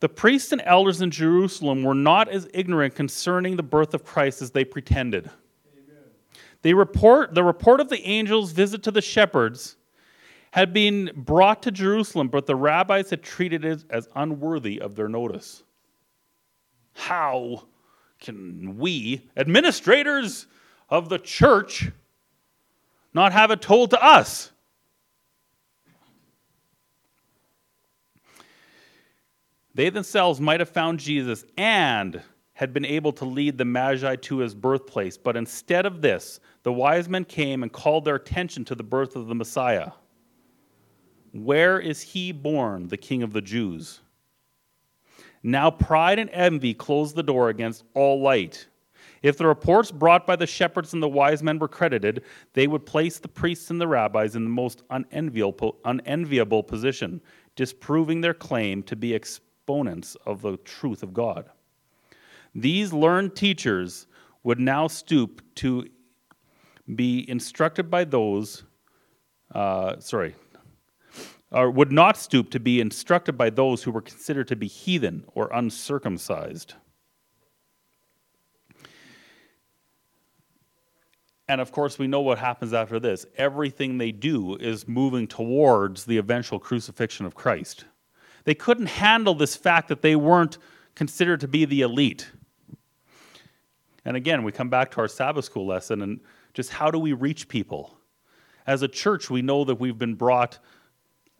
[0.00, 4.40] The priests and elders in Jerusalem were not as ignorant concerning the birth of Christ
[4.40, 5.30] as they pretended.
[6.62, 9.76] They report, the report of the angel's visit to the shepherds
[10.52, 15.08] had been brought to Jerusalem, but the rabbis had treated it as unworthy of their
[15.08, 15.62] notice.
[16.94, 17.64] How
[18.20, 20.46] can we, administrators
[20.88, 21.90] of the church,
[23.14, 24.52] not have it told to us?
[29.74, 32.22] They themselves might have found Jesus and
[32.52, 36.72] had been able to lead the Magi to his birthplace, but instead of this, the
[36.72, 39.92] wise men came and called their attention to the birth of the Messiah.
[41.32, 44.00] Where is he born, the King of the Jews?
[45.42, 48.66] Now pride and envy closed the door against all light.
[49.22, 52.84] If the reports brought by the shepherds and the wise men were credited, they would
[52.84, 57.20] place the priests and the rabbis in the most unenviable, position,
[57.56, 61.50] disproving their claim to be exponents of the truth of God.
[62.54, 64.06] These learned teachers
[64.42, 65.86] would now stoop to
[66.92, 68.64] be instructed by those,
[69.54, 70.34] uh, sorry,
[71.50, 75.24] or would not stoop to be instructed by those who were considered to be heathen
[75.34, 76.74] or uncircumcised.
[81.48, 83.26] And of course, we know what happens after this.
[83.36, 87.84] Everything they do is moving towards the eventual crucifixion of Christ.
[88.44, 90.56] They couldn't handle this fact that they weren't
[90.94, 92.30] considered to be the elite.
[94.04, 96.20] And again, we come back to our Sabbath school lesson and
[96.54, 97.96] just how do we reach people?
[98.66, 100.58] As a church, we know that we've been brought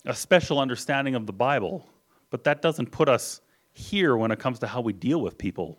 [0.04, 1.88] a special understanding of the Bible,
[2.30, 3.40] but that doesn't put us
[3.72, 5.78] here when it comes to how we deal with people.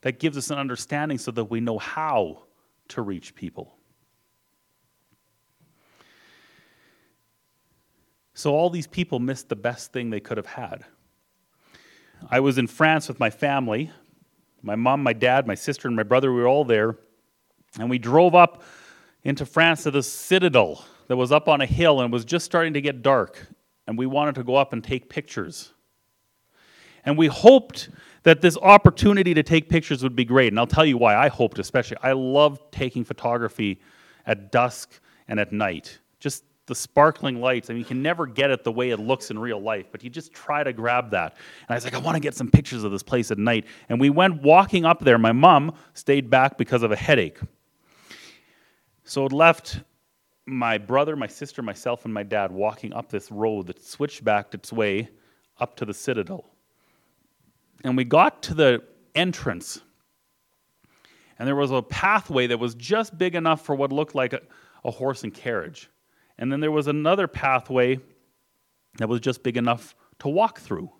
[0.00, 2.44] That gives us an understanding so that we know how
[2.88, 3.76] to reach people.
[8.34, 10.84] So, all these people missed the best thing they could have had.
[12.30, 13.90] I was in France with my family.
[14.62, 16.96] My mom, my dad, my sister, and my brother, we were all there.
[17.78, 18.62] And we drove up
[19.24, 22.44] into France to the Citadel that was up on a hill and it was just
[22.44, 23.46] starting to get dark.
[23.86, 25.72] And we wanted to go up and take pictures.
[27.04, 27.88] And we hoped
[28.22, 30.52] that this opportunity to take pictures would be great.
[30.52, 31.96] And I'll tell you why I hoped, especially.
[32.02, 33.80] I love taking photography
[34.26, 35.98] at dusk and at night.
[36.20, 37.68] Just the sparkling lights.
[37.68, 40.04] I mean, you can never get it the way it looks in real life, but
[40.04, 41.36] you just try to grab that.
[41.62, 43.66] And I was like, I want to get some pictures of this place at night.
[43.88, 45.18] And we went walking up there.
[45.18, 47.40] My mom stayed back because of a headache.
[49.12, 49.78] So it left
[50.46, 54.54] my brother, my sister, myself, and my dad walking up this road that switched back
[54.54, 55.10] its way
[55.60, 56.46] up to the citadel.
[57.84, 58.82] And we got to the
[59.14, 59.82] entrance,
[61.38, 64.40] and there was a pathway that was just big enough for what looked like a,
[64.82, 65.90] a horse and carriage.
[66.38, 68.00] And then there was another pathway
[68.96, 70.90] that was just big enough to walk through.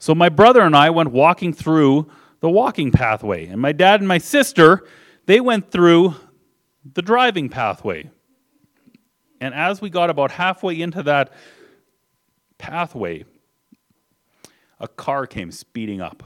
[0.00, 4.08] So my brother and I went walking through the walking pathway, and my dad and
[4.08, 4.84] my sister,
[5.26, 6.16] they went through
[6.94, 8.10] the driving pathway.
[9.40, 11.32] And as we got about halfway into that
[12.58, 13.24] pathway,
[14.80, 16.22] a car came speeding up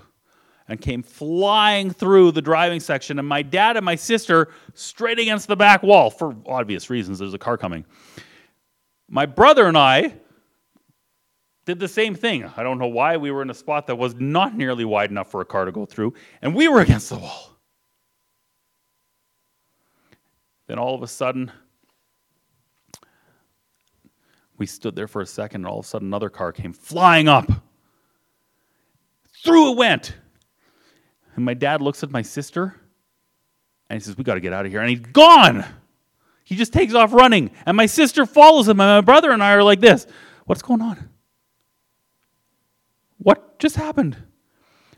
[0.68, 3.18] and came flying through the driving section.
[3.18, 7.18] And my dad and my sister straight against the back wall for obvious reasons.
[7.18, 7.84] There's a car coming.
[9.08, 10.14] My brother and I
[11.64, 12.44] did the same thing.
[12.56, 15.30] I don't know why we were in a spot that was not nearly wide enough
[15.30, 17.49] for a car to go through, and we were against the wall.
[20.70, 21.50] Then all of a sudden,
[24.56, 27.26] we stood there for a second, and all of a sudden, another car came flying
[27.26, 27.50] up.
[29.42, 30.14] Through it went.
[31.34, 32.76] And my dad looks at my sister
[33.88, 34.80] and he says, We got to get out of here.
[34.80, 35.64] And he's gone.
[36.44, 37.50] He just takes off running.
[37.66, 38.78] And my sister follows him.
[38.78, 40.06] And my brother and I are like this
[40.46, 41.08] What's going on?
[43.18, 44.16] What just happened?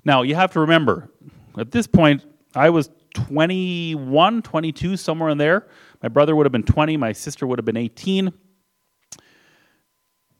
[0.04, 1.10] Now, you have to remember,
[1.56, 5.68] at this point, I was 21, 22, somewhere in there.
[6.02, 8.32] My brother would have been 20, my sister would have been 18.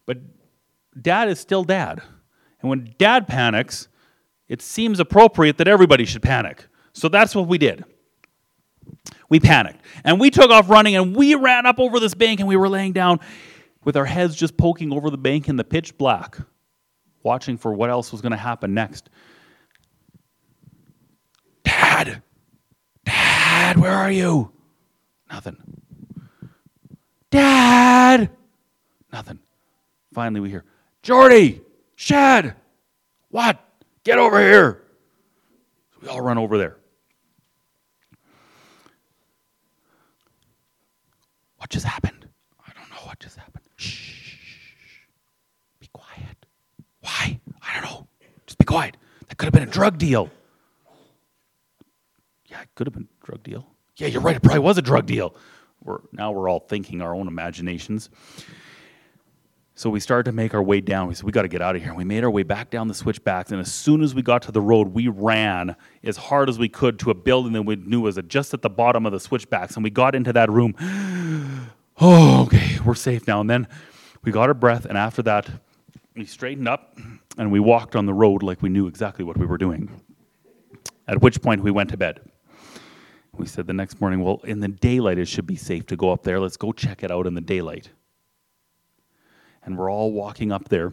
[0.06, 0.18] But
[1.00, 2.02] dad is still dad.
[2.60, 3.88] And when dad panics,
[4.48, 6.66] it seems appropriate that everybody should panic.
[6.92, 7.84] So that's what we did.
[9.28, 9.80] We panicked.
[10.04, 12.68] And we took off running and we ran up over this bank and we were
[12.68, 13.20] laying down
[13.84, 16.36] with our heads just poking over the bank in the pitch black,
[17.22, 19.08] watching for what else was going to happen next.
[21.64, 22.22] Dad!
[23.62, 24.50] Dad, where are you?
[25.30, 25.56] Nothing.
[27.30, 28.28] Dad!
[29.12, 29.38] Nothing.
[30.12, 30.64] Finally, we hear,
[31.04, 31.60] Jordy!
[31.94, 32.56] Shad!
[33.28, 33.64] What?
[34.02, 34.82] Get over here!
[35.92, 36.76] So we all run over there.
[41.58, 42.26] What just happened?
[42.66, 43.64] I don't know what just happened.
[43.76, 44.34] Shh.
[45.78, 46.46] Be quiet.
[47.00, 47.38] Why?
[47.62, 48.08] I don't know.
[48.44, 48.96] Just be quiet.
[49.28, 50.30] That could have been a drug deal.
[52.46, 53.66] Yeah, it could have been drug deal.
[53.96, 54.36] Yeah, you're right.
[54.36, 55.34] It probably was a drug deal.
[55.82, 58.10] We're, now we're all thinking our own imaginations.
[59.74, 61.08] So we started to make our way down.
[61.08, 61.94] We said, we got to get out of here.
[61.94, 63.52] We made our way back down the switchbacks.
[63.52, 66.68] And as soon as we got to the road, we ran as hard as we
[66.68, 69.74] could to a building that we knew was just at the bottom of the switchbacks.
[69.74, 70.74] And we got into that room.
[72.00, 73.40] oh, okay, we're safe now.
[73.40, 73.66] And then
[74.22, 74.84] we got our breath.
[74.84, 75.48] And after that,
[76.14, 76.98] we straightened up
[77.38, 79.90] and we walked on the road like we knew exactly what we were doing.
[81.08, 82.20] At which point we went to bed.
[83.36, 86.12] We said the next morning, well, in the daylight, it should be safe to go
[86.12, 86.38] up there.
[86.38, 87.90] Let's go check it out in the daylight
[89.64, 90.92] and we're all walking up there.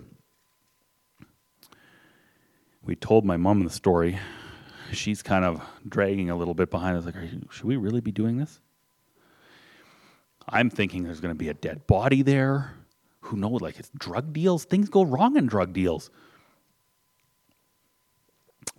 [2.83, 4.19] We told my mom the story.
[4.91, 7.15] She's kind of dragging a little bit behind us, like,
[7.51, 8.59] should we really be doing this?
[10.47, 12.73] I'm thinking there's going to be a dead body there.
[13.21, 13.61] Who knows?
[13.61, 14.65] Like, it's drug deals.
[14.65, 16.09] Things go wrong in drug deals.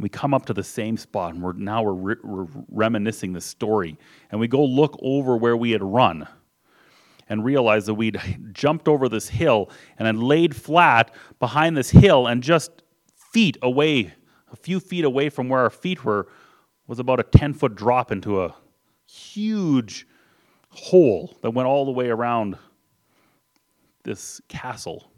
[0.01, 3.41] We come up to the same spot, and we're now we're, re- we're reminiscing the
[3.41, 3.99] story,
[4.31, 6.27] and we go look over where we had run
[7.29, 8.21] and realize that we'd
[8.53, 12.83] jumped over this hill and had laid flat behind this hill and just
[13.15, 14.13] feet away,
[14.53, 16.27] a few feet away from where our feet were,
[16.87, 18.55] was about a 10 foot drop into a
[19.07, 20.07] huge
[20.71, 22.57] hole that went all the way around
[24.03, 25.11] this castle.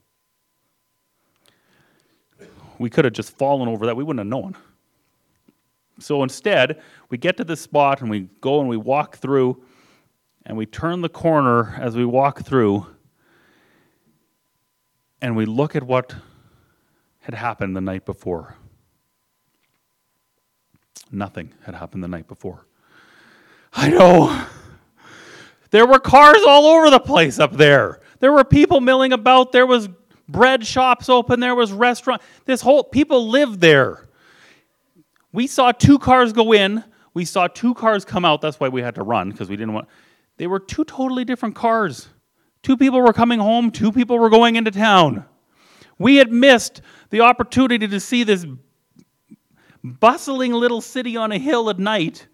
[2.79, 3.97] We could have just fallen over that.
[3.97, 4.57] We wouldn't have known.
[6.03, 6.81] So instead,
[7.11, 9.63] we get to this spot and we go and we walk through
[10.45, 12.87] and we turn the corner as we walk through
[15.21, 16.15] and we look at what
[17.21, 18.57] had happened the night before.
[21.11, 22.67] Nothing had happened the night before.
[23.73, 24.47] I know.
[25.71, 28.01] There were cars all over the place up there.
[28.19, 29.53] There were people milling about.
[29.53, 29.89] There was
[30.29, 31.41] bread shops open.
[31.41, 32.21] There was restaurant.
[32.45, 34.09] This whole people lived there.
[35.33, 36.85] We saw two cars go in.
[37.15, 38.41] We saw two cars come out.
[38.41, 39.89] That's why we had to run because we didn't want.
[40.37, 42.09] They were two totally different cars.
[42.63, 45.25] Two people were coming home, two people were going into town.
[45.99, 46.81] We had missed
[47.11, 48.47] the opportunity to see this
[49.83, 52.29] bustling little city on a hill at night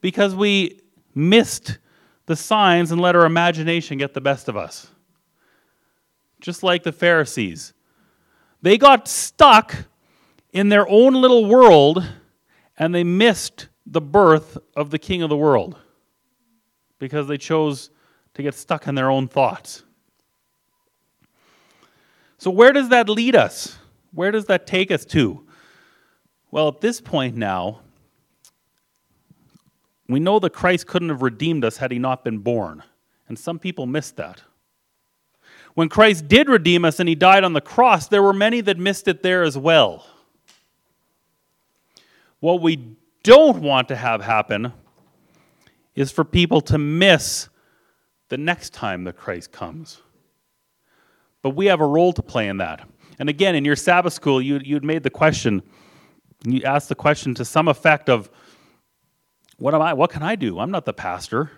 [0.00, 0.80] because we
[1.14, 1.78] missed
[2.26, 4.88] the signs and let our imagination get the best of us.
[6.40, 7.72] Just like the Pharisees.
[8.62, 9.74] They got stuck
[10.52, 12.04] in their own little world
[12.78, 15.76] and they missed the birth of the King of the world
[16.98, 17.90] because they chose
[18.34, 19.82] to get stuck in their own thoughts.
[22.38, 23.78] So, where does that lead us?
[24.12, 25.46] Where does that take us to?
[26.50, 27.80] Well, at this point now,
[30.08, 32.82] we know that Christ couldn't have redeemed us had he not been born.
[33.28, 34.42] And some people missed that.
[35.74, 38.78] When Christ did redeem us and he died on the cross, there were many that
[38.78, 40.04] missed it there as well.
[42.42, 44.72] What we don't want to have happen
[45.94, 47.48] is for people to miss
[48.30, 50.02] the next time that Christ comes.
[51.40, 52.84] But we have a role to play in that.
[53.20, 55.62] And again, in your Sabbath school, you, you'd made the question,
[56.44, 58.28] you asked the question to some effect of,
[59.58, 59.92] what am I?
[59.92, 60.58] What can I do?
[60.58, 61.48] I'm not the pastor.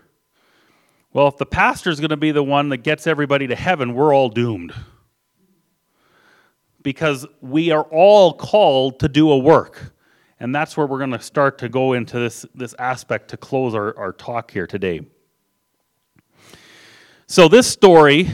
[1.14, 3.94] Well, if the pastor is going to be the one that gets everybody to heaven,
[3.94, 4.74] we're all doomed.
[6.82, 9.93] Because we are all called to do a work.
[10.40, 13.74] And that's where we're going to start to go into this, this aspect to close
[13.74, 15.02] our, our talk here today.
[17.26, 18.30] So, this story,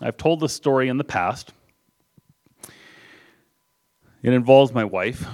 [0.00, 1.52] I've told this story in the past.
[4.22, 5.26] It involves my wife.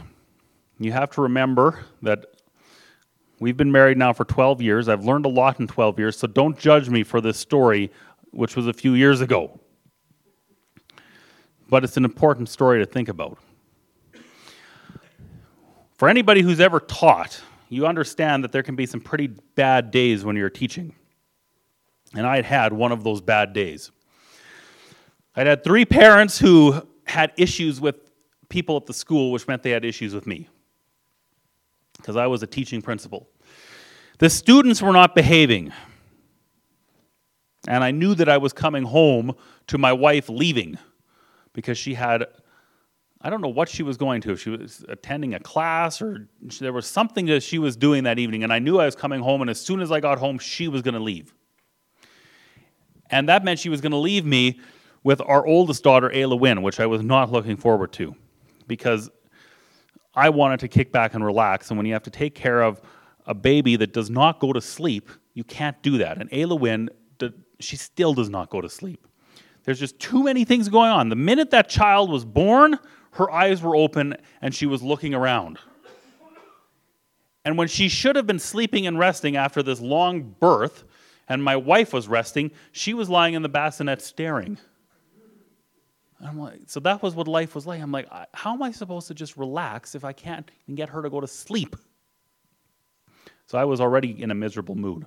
[0.81, 2.27] You have to remember that
[3.39, 4.89] we've been married now for 12 years.
[4.89, 7.93] I've learned a lot in 12 years, so don't judge me for this story,
[8.33, 9.61] which was a few years ago.
[11.69, 13.39] But it's an important story to think about
[16.01, 20.25] For anybody who's ever taught, you understand that there can be some pretty bad days
[20.25, 20.95] when you're teaching.
[22.15, 23.91] And I'd had one of those bad days.
[25.37, 27.97] I'd had three parents who had issues with
[28.49, 30.49] people at the school, which meant they had issues with me
[31.99, 33.29] because I was a teaching principal.
[34.21, 35.71] The students were not behaving.
[37.69, 39.35] And I knew that I was coming home
[39.67, 40.79] to my wife leaving
[41.53, 42.25] because she had,
[43.23, 44.33] I don't know what she was going to.
[44.33, 46.29] If she was attending a class or
[46.61, 48.43] there was something that she was doing that evening.
[48.45, 49.43] And I knew I was coming home.
[49.43, 51.35] And as soon as I got home, she was going to leave.
[53.11, 54.61] And that meant she was going to leave me
[55.03, 58.15] with our oldest daughter, Ayla Wynn, which I was not looking forward to
[58.67, 59.11] because
[60.15, 61.71] I wanted to kick back and relax.
[61.71, 62.81] And when you have to take care of
[63.27, 66.19] a baby that does not go to sleep, you can't do that.
[66.19, 66.89] And Ayla Wynn,
[67.59, 69.07] she still does not go to sleep.
[69.65, 71.11] There's just too many things going on.
[71.11, 72.79] The minute that child was born,
[73.13, 75.59] her eyes were open and she was looking around.
[77.45, 80.85] And when she should have been sleeping and resting after this long birth,
[81.29, 84.59] and my wife was resting, she was lying in the bassinet staring.
[86.23, 87.81] I'm like, so that was what life was like.
[87.81, 91.03] I'm like, how am I supposed to just relax if I can't even get her
[91.03, 91.77] to go to sleep?
[93.47, 95.07] So I was already in a miserable mood.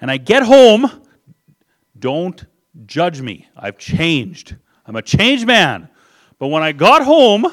[0.00, 0.90] And I get home,
[1.98, 2.44] don't
[2.84, 3.48] judge me.
[3.56, 4.56] I've changed.
[4.84, 5.88] I'm a changed man.
[6.38, 7.46] But when I got home,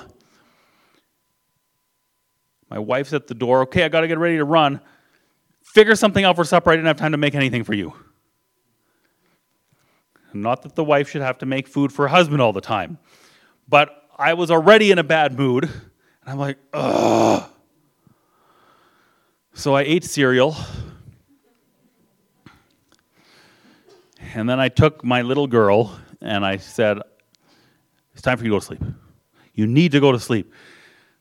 [2.69, 3.61] my wife's at the door.
[3.61, 4.81] Okay, I got to get ready to run.
[5.61, 6.71] Figure something out for supper.
[6.71, 7.93] I didn't have time to make anything for you.
[10.33, 12.97] Not that the wife should have to make food for her husband all the time.
[13.69, 15.65] But I was already in a bad mood.
[15.65, 15.71] And
[16.25, 17.49] I'm like, ugh.
[19.53, 20.55] So I ate cereal.
[24.33, 26.97] And then I took my little girl and I said,
[28.23, 28.81] It's time for you to go to sleep.
[29.53, 30.49] You need to go to sleep.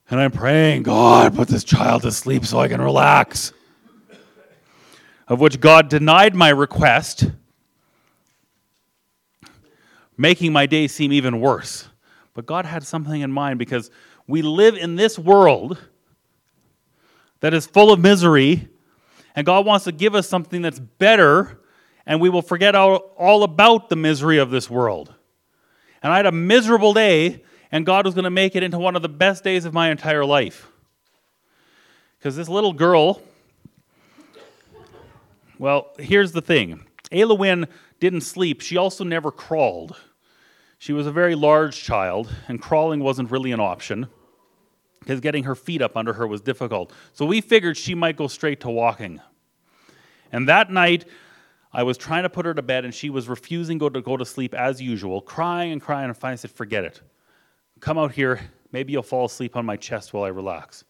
[0.08, 3.52] And I'm praying, God, put this child to sleep so I can relax.
[5.26, 7.28] Of which God denied my request
[10.16, 11.88] making my day seem even worse.
[12.34, 13.90] But God had something in mind because
[14.28, 15.78] we live in this world
[17.40, 18.68] that is full of misery,
[19.34, 21.58] and God wants to give us something that's better,
[22.06, 25.12] and we will forget all, all about the misery of this world.
[26.02, 28.96] And I had a miserable day, and God was going to make it into one
[28.96, 30.68] of the best days of my entire life.
[32.18, 33.22] Because this little girl,
[35.58, 37.66] well, here's the thing Ayla Wynn
[38.00, 39.96] didn't sleep, she also never crawled.
[40.78, 44.08] She was a very large child, and crawling wasn't really an option
[44.98, 46.92] because getting her feet up under her was difficult.
[47.12, 49.20] So we figured she might go straight to walking.
[50.32, 51.04] And that night,
[51.74, 54.16] I was trying to put her to bed, and she was refusing go to go
[54.16, 56.06] to sleep as usual, crying and crying.
[56.06, 57.00] And finally, I said, Forget it.
[57.80, 58.40] Come out here.
[58.72, 60.84] Maybe you'll fall asleep on my chest while I relax.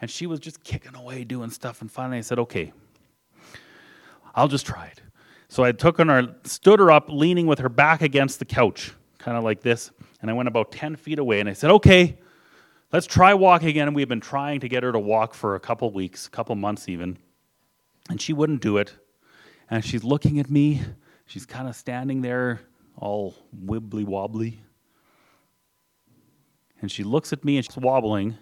[0.00, 1.80] And she was just kicking away, doing stuff.
[1.80, 2.72] And finally, I said, Okay,
[4.34, 5.00] I'll just try it.
[5.48, 9.36] So I took her, stood her up, leaning with her back against the couch, kind
[9.36, 9.90] of like this.
[10.20, 12.18] And I went about 10 feet away and I said, Okay,
[12.92, 13.88] let's try walking again.
[13.88, 16.54] And we've been trying to get her to walk for a couple weeks, a couple
[16.54, 17.18] months even.
[18.08, 18.94] And she wouldn't do it.
[19.74, 20.80] And she's looking at me.
[21.26, 22.60] She's kind of standing there,
[22.96, 24.60] all wibbly wobbly.
[26.80, 28.38] And she looks at me and she's wobbling.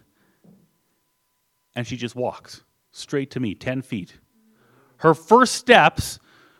[1.74, 4.12] And she just walks straight to me, 10 feet.
[4.98, 6.18] Her first steps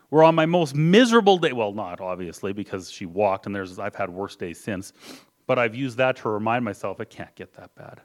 [0.09, 1.51] were on my most miserable day.
[1.51, 4.91] Well, not obviously because she walked, and there's I've had worse days since,
[5.45, 8.01] but I've used that to remind myself it can't get that bad.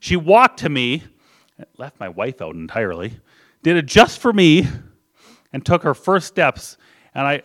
[0.00, 1.02] She walked to me,
[1.76, 3.20] left my wife out entirely,
[3.62, 4.66] did it just for me,
[5.56, 6.76] and took her first steps.
[7.14, 7.40] And I,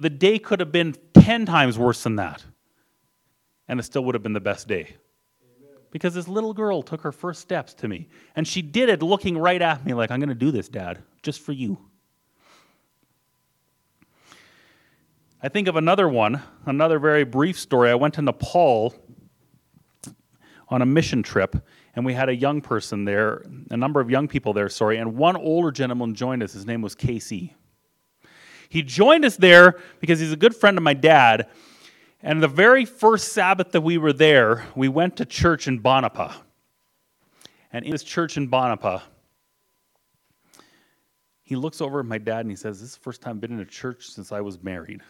[0.00, 2.44] the day could have been ten times worse than that,
[3.68, 4.96] and it still would have been the best day
[5.92, 8.08] because this little girl took her first steps to me.
[8.34, 10.98] And she did it looking right at me like, I'm going to do this, Dad,
[11.22, 11.78] just for you.
[15.40, 17.88] I think of another one, another very brief story.
[17.88, 18.96] I went to Nepal
[20.68, 21.54] on a mission trip,
[21.94, 25.16] and we had a young person there, a number of young people there, sorry, and
[25.16, 26.52] one older gentleman joined us.
[26.52, 27.54] His name was Casey.
[28.68, 31.48] He joined us there because he's a good friend of my dad.
[32.22, 36.32] And the very first Sabbath that we were there, we went to church in Banepa.
[37.72, 39.02] And in this church in Banepa,
[41.42, 43.40] he looks over at my dad and he says, This is the first time I've
[43.40, 45.02] been in a church since I was married.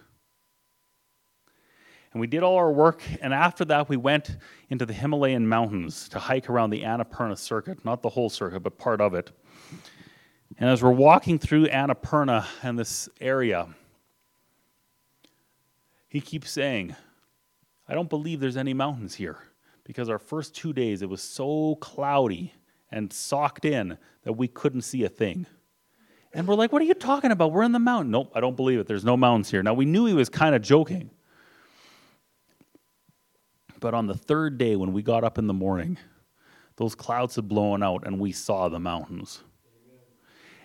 [2.13, 4.37] And we did all our work, and after that, we went
[4.69, 8.77] into the Himalayan mountains to hike around the Annapurna circuit, not the whole circuit, but
[8.77, 9.31] part of it.
[10.59, 13.69] And as we're walking through Annapurna and this area,
[16.09, 16.95] he keeps saying,
[17.89, 19.39] I don't believe there's any mountains here.
[19.85, 22.53] because our first two days it was so cloudy
[22.91, 25.47] and socked in that we couldn't see a thing.
[26.35, 27.53] And we're like, what are you talking about?
[27.53, 28.11] We're in the mountain.
[28.11, 28.87] Nope, I don't believe it.
[28.87, 29.63] There's no mountains here.
[29.63, 31.11] Now, we knew he was kind of joking.
[33.83, 35.99] But on the third day, when we got up in the morning,
[36.77, 39.43] those clouds had blown out and we saw the mountains.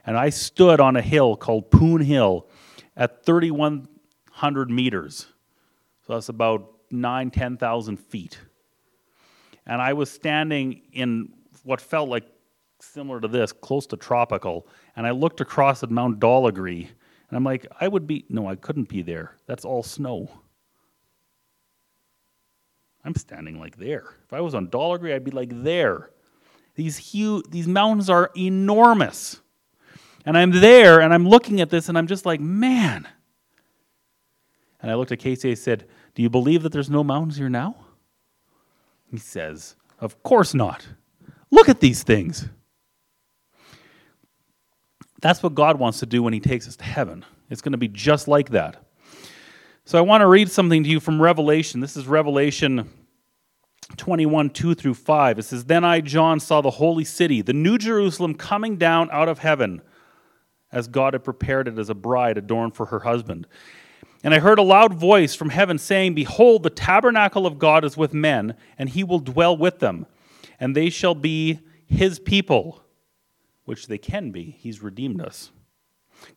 [0.05, 2.47] And I stood on a hill called Poon Hill
[2.95, 5.25] at 3,100 meters.
[6.05, 8.39] So that's about nine, 10,000 feet.
[9.65, 12.27] And I was standing in what felt like
[12.79, 17.43] similar to this, close to tropical, and I looked across at Mount Dhaulagiri, and I'm
[17.43, 19.37] like, I would be, no, I couldn't be there.
[19.47, 20.29] That's all snow.
[23.07, 24.03] I'm standing like there.
[24.25, 26.11] If I was on Dhaulagiri, I'd be like there.
[26.75, 29.39] These huge, these mountains are enormous.
[30.25, 33.07] And I'm there and I'm looking at this and I'm just like, man.
[34.81, 37.49] And I looked at Casey and said, Do you believe that there's no mountains here
[37.49, 37.77] now?
[39.09, 40.85] He says, Of course not.
[41.49, 42.49] Look at these things.
[45.21, 47.23] That's what God wants to do when He takes us to heaven.
[47.49, 48.83] It's going to be just like that.
[49.85, 51.79] So I want to read something to you from Revelation.
[51.79, 52.89] This is Revelation
[53.95, 55.39] 21, 2 through 5.
[55.39, 59.29] It says, Then I, John, saw the holy city, the new Jerusalem, coming down out
[59.29, 59.81] of heaven,
[60.71, 63.47] as God had prepared it as a bride adorned for her husband.
[64.23, 67.95] And I heard a loud voice from heaven saying, Behold, the tabernacle of God is
[67.95, 70.05] with men, and he will dwell with them,
[70.59, 72.83] and they shall be his people
[73.63, 74.55] which they can be.
[74.59, 75.51] He's redeemed us.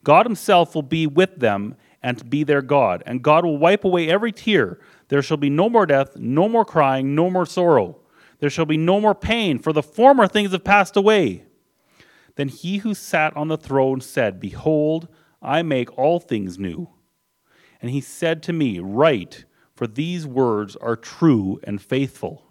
[0.03, 4.09] God Himself will be with them and be their God, and God will wipe away
[4.09, 4.79] every tear.
[5.11, 7.99] There shall be no more death, no more crying, no more sorrow.
[8.39, 11.43] There shall be no more pain, for the former things have passed away.
[12.37, 15.09] Then he who sat on the throne said, Behold,
[15.41, 16.91] I make all things new.
[17.81, 19.43] And he said to me, Write,
[19.75, 22.45] for these words are true and faithful.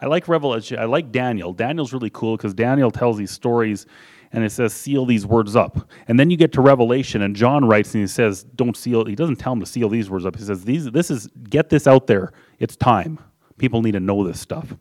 [0.00, 0.78] I like Revelation.
[0.78, 1.52] I like Daniel.
[1.52, 3.84] Daniel's really cool because Daniel tells these stories
[4.32, 5.90] and it says, seal these words up.
[6.08, 9.04] And then you get to Revelation and John writes and he says, don't seal.
[9.04, 10.36] He doesn't tell him to seal these words up.
[10.36, 12.32] He says, these, this is, get this out there.
[12.58, 13.18] It's time.
[13.58, 14.74] People need to know this stuff.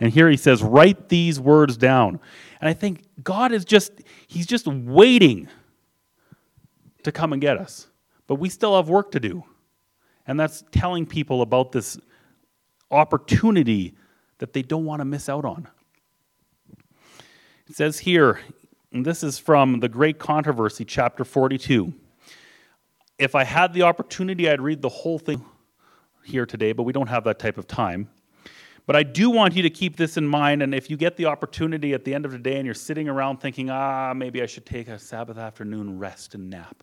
[0.00, 2.18] And here he says, write these words down.
[2.60, 3.92] And I think God is just,
[4.26, 5.48] he's just waiting
[7.04, 7.86] to come and get us.
[8.26, 9.44] But we still have work to do.
[10.26, 11.98] And that's telling people about this
[12.90, 13.94] opportunity
[14.38, 15.68] that they don't want to miss out on.
[17.68, 18.40] It says here,
[18.92, 21.94] and this is from the Great Controversy, chapter 42.
[23.18, 25.44] If I had the opportunity, I'd read the whole thing
[26.24, 28.10] here today, but we don't have that type of time.
[28.84, 31.26] But I do want you to keep this in mind, and if you get the
[31.26, 34.46] opportunity at the end of the day and you're sitting around thinking, ah, maybe I
[34.46, 36.82] should take a Sabbath afternoon rest and nap,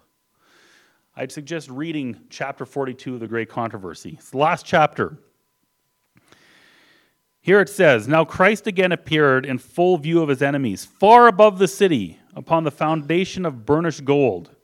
[1.15, 4.15] I'd suggest reading chapter 42 of the Great Controversy.
[4.17, 5.17] It's the last chapter.
[7.41, 11.57] Here it says, Now Christ again appeared in full view of his enemies, far above
[11.57, 14.55] the city, upon the foundation of burnished gold.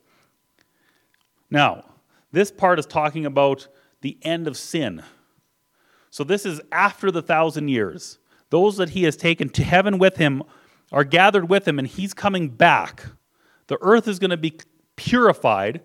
[1.49, 1.85] Now,
[2.31, 3.67] this part is talking about
[4.01, 5.03] the end of sin.
[6.09, 8.19] So this is after the thousand years.
[8.49, 10.43] Those that he has taken to heaven with him
[10.91, 13.05] are gathered with him, and he's coming back.
[13.67, 14.59] The earth is going to be
[14.95, 15.81] purified.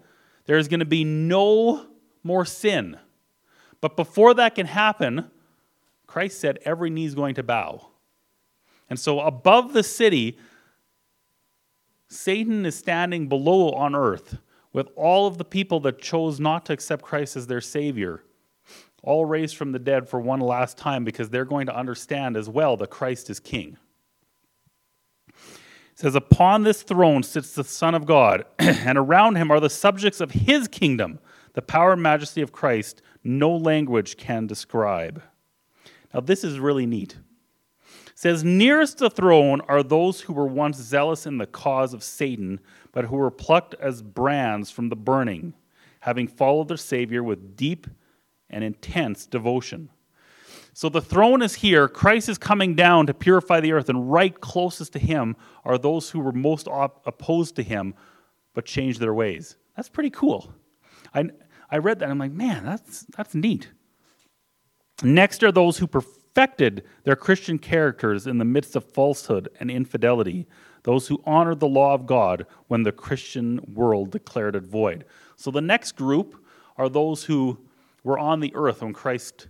[0.47, 1.87] There is going to be no
[2.23, 2.99] more sin.
[3.81, 5.31] But before that can happen,
[6.11, 7.87] Christ said every knee is going to bow.
[8.89, 10.37] And so above the city,
[12.09, 14.39] Satan is standing below on earth
[14.73, 18.25] with all of the people that chose not to accept Christ as their Savior,
[19.05, 22.49] all raised from the dead for one last time because they're going to understand as
[22.49, 23.77] well that Christ is King.
[25.29, 25.37] It
[25.95, 30.21] says, Upon this throne sits the Son of God, and around him are the subjects
[30.21, 31.21] of his kingdom.
[31.53, 35.23] The power and majesty of Christ no language can describe.
[36.13, 37.17] Now, this is really neat.
[38.07, 42.03] It says, Nearest the throne are those who were once zealous in the cause of
[42.03, 42.61] Satan,
[42.93, 45.55] but who were plucked as brands from the burning,
[46.01, 47.87] having followed their Savior with deep
[48.49, 49.91] and intense devotion.
[50.73, 51.89] So the throne is here.
[51.89, 56.11] Christ is coming down to purify the earth, and right closest to him are those
[56.11, 57.95] who were most op- opposed to him
[58.55, 59.57] but changed their ways.
[59.77, 60.53] That's pretty cool.
[61.15, 61.31] I,
[61.71, 63.69] I read that, I'm like, man, that's, that's neat.
[65.03, 70.47] Next are those who perfected their Christian characters in the midst of falsehood and infidelity,
[70.83, 75.05] those who honored the law of God when the Christian world declared it void.
[75.37, 76.45] So the next group
[76.77, 77.59] are those who
[78.05, 79.49] were on the earth when Christ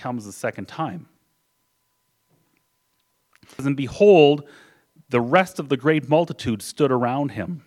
[0.00, 1.08] comes the second time.
[3.58, 4.44] And behold,
[5.08, 7.62] the rest of the great multitude stood around him.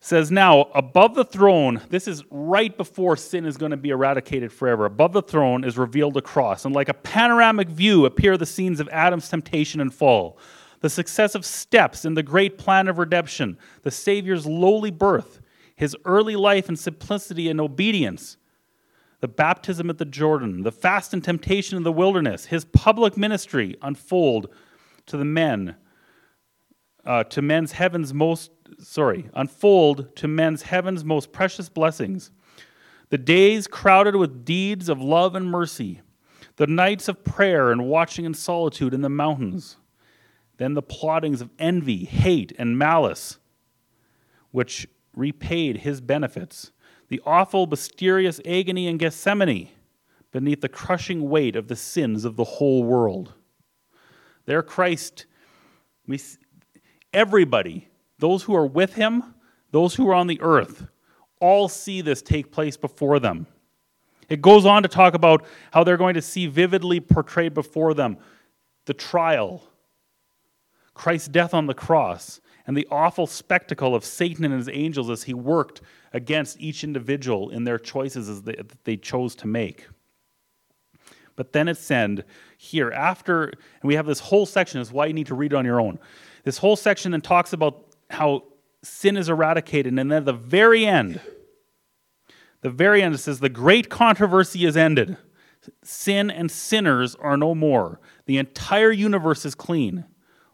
[0.00, 4.52] Says now above the throne this is right before sin is going to be eradicated
[4.52, 4.84] forever.
[4.84, 8.80] Above the throne is revealed a cross and like a panoramic view appear the scenes
[8.80, 10.38] of adam's temptation and fall
[10.80, 15.40] the successive steps in the great plan of redemption the savior's lowly birth
[15.74, 18.36] his early life in simplicity and obedience
[19.20, 23.76] the baptism at the jordan the fast and temptation in the wilderness his public ministry
[23.82, 24.48] unfold
[25.06, 25.74] to the men
[27.04, 32.30] uh, to men's heaven's most sorry, unfold to men's heaven's most precious blessings.
[33.10, 36.00] The days crowded with deeds of love and mercy,
[36.56, 39.76] the nights of prayer and watching in solitude in the mountains,
[40.58, 43.38] then the plottings of envy, hate, and malice,
[44.50, 46.72] which repaid his benefits,
[47.08, 49.70] the awful, mysterious agony in Gethsemane
[50.30, 53.32] beneath the crushing weight of the sins of the whole world.
[54.44, 55.26] There, Christ,
[56.06, 56.20] we,
[57.12, 57.88] everybody
[58.18, 59.34] those who are with him,
[59.70, 60.86] those who are on the earth,
[61.40, 63.46] all see this take place before them.
[64.28, 68.18] It goes on to talk about how they're going to see vividly portrayed before them
[68.86, 69.62] the trial,
[70.94, 75.22] Christ's death on the cross, and the awful spectacle of Satan and his angels as
[75.24, 79.86] he worked against each individual in their choices that they chose to make.
[81.36, 82.24] But then it's said
[82.56, 85.56] here, after, and we have this whole section, is why you need to read it
[85.56, 85.98] on your own.
[86.44, 88.44] This whole section then talks about how
[88.82, 89.92] sin is eradicated.
[89.92, 91.20] And then at the very end,
[92.60, 95.16] the very end, it says, The great controversy is ended.
[95.82, 98.00] Sin and sinners are no more.
[98.26, 100.04] The entire universe is clean.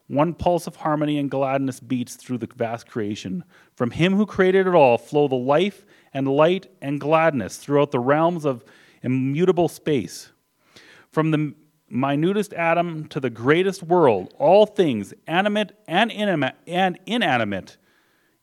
[0.07, 3.45] One pulse of harmony and gladness beats through the vast creation.
[3.75, 8.01] From him who created it all flow the life and light and gladness throughout the
[8.01, 8.65] realms of
[9.03, 10.31] immutable space.
[11.11, 11.55] From the
[11.95, 17.77] minutest atom to the greatest world, all things, animate and inanimate,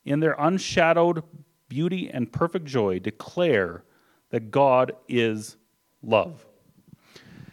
[0.04, 1.22] in their unshadowed
[1.68, 3.84] beauty and perfect joy, declare
[4.30, 5.56] that God is
[6.02, 6.44] love.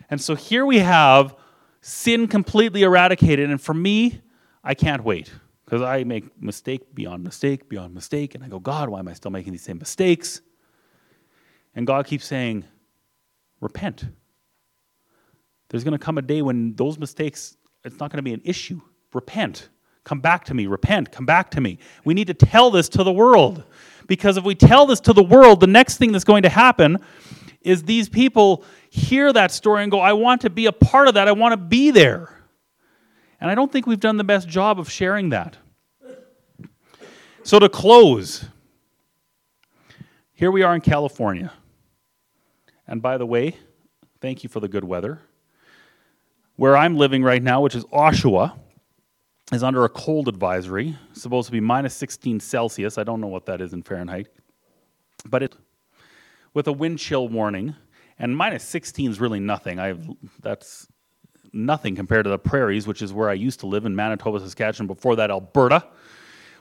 [0.10, 1.36] And so here we have
[1.82, 3.50] sin completely eradicated.
[3.50, 4.22] And for me,
[4.64, 5.32] I can't wait
[5.66, 8.34] because I make mistake beyond mistake beyond mistake.
[8.36, 10.42] And I go, God, why am I still making these same mistakes?
[11.76, 12.64] And God keeps saying,
[13.62, 14.06] repent.
[15.70, 18.42] There's going to come a day when those mistakes, it's not going to be an
[18.44, 18.82] issue.
[19.14, 19.70] Repent.
[20.04, 20.68] Come back to me.
[20.68, 21.12] Repent.
[21.12, 21.78] Come back to me.
[22.04, 23.64] We need to tell this to the world.
[24.08, 26.98] Because if we tell this to the world, the next thing that's going to happen
[27.62, 31.14] is these people hear that story and go, I want to be a part of
[31.14, 31.28] that.
[31.28, 32.36] I want to be there.
[33.40, 35.58] And I don't think we've done the best job of sharing that.
[37.44, 38.46] So, to close,
[40.34, 41.52] here we are in California.
[42.88, 43.56] And by the way,
[44.20, 45.22] thank you for the good weather
[46.60, 48.52] where I'm living right now, which is Oshawa,
[49.54, 50.94] is under a cold advisory.
[51.10, 52.98] It's supposed to be minus 16 Celsius.
[52.98, 54.28] I don't know what that is in Fahrenheit.
[55.24, 55.56] But it,
[56.54, 57.76] with a wind chill warning,
[58.20, 59.80] and minus 16 is really nothing.
[59.80, 60.06] I've,
[60.42, 60.86] that's
[61.54, 64.88] nothing compared to the prairies, which is where I used to live in Manitoba, Saskatchewan,
[64.88, 65.88] before that, Alberta,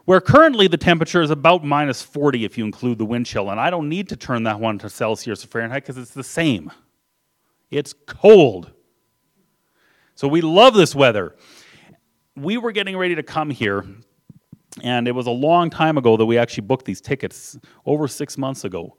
[0.05, 3.51] where currently the temperature is about minus 40 if you include the wind chill.
[3.51, 6.23] And I don't need to turn that one to Celsius or Fahrenheit because it's the
[6.23, 6.71] same.
[7.73, 8.71] It's cold.
[10.19, 11.37] So we love this weather.
[12.35, 13.87] We were getting ready to come here,
[14.83, 17.57] and it was a long time ago that we actually booked these tickets,
[17.87, 18.97] over six months ago,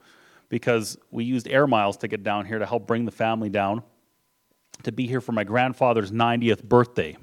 [0.47, 3.83] because we used air miles to get down here to help bring the family down
[4.83, 7.17] to be here for my grandfather's 90th birthday.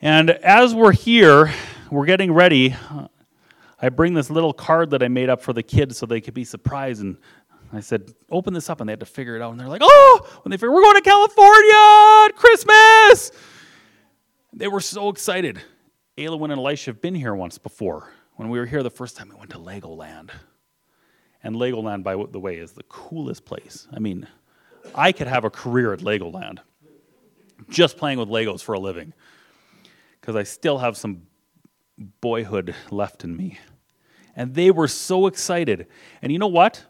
[0.00, 1.52] And as we're here,
[1.90, 2.76] we're getting ready.
[3.82, 6.32] I bring this little card that I made up for the kids so they could
[6.32, 7.16] be surprised and
[7.72, 9.50] I said, open this up, and they had to figure it out.
[9.50, 13.32] And they're like, oh, when they figure, we're going to California at Christmas.
[14.52, 15.60] They were so excited.
[16.16, 18.10] Ayla and Elisha have been here once before.
[18.36, 20.30] When we were here the first time, we went to Legoland.
[21.42, 23.86] And Legoland, by the way, is the coolest place.
[23.92, 24.26] I mean,
[24.94, 26.58] I could have a career at Legoland
[27.68, 29.12] just playing with Legos for a living
[30.20, 31.22] because I still have some
[32.20, 33.58] boyhood left in me.
[34.34, 35.86] And they were so excited.
[36.20, 36.84] And you know what?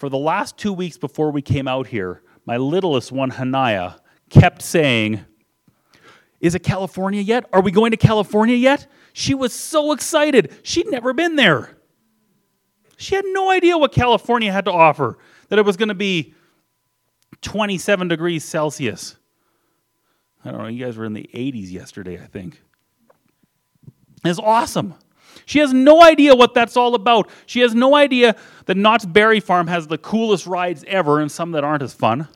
[0.00, 3.98] For the last two weeks before we came out here, my littlest one, Hanaya,
[4.30, 5.26] kept saying,
[6.40, 7.44] Is it California yet?
[7.52, 8.86] Are we going to California yet?
[9.12, 10.54] She was so excited.
[10.62, 11.76] She'd never been there.
[12.96, 15.18] She had no idea what California had to offer,
[15.50, 16.32] that it was going to be
[17.42, 19.18] 27 degrees Celsius.
[20.42, 22.62] I don't know, you guys were in the 80s yesterday, I think.
[24.24, 24.94] It's awesome.
[25.46, 27.28] She has no idea what that's all about.
[27.46, 28.36] She has no idea
[28.66, 32.28] that Knott's Berry Farm has the coolest rides ever and some that aren't as fun.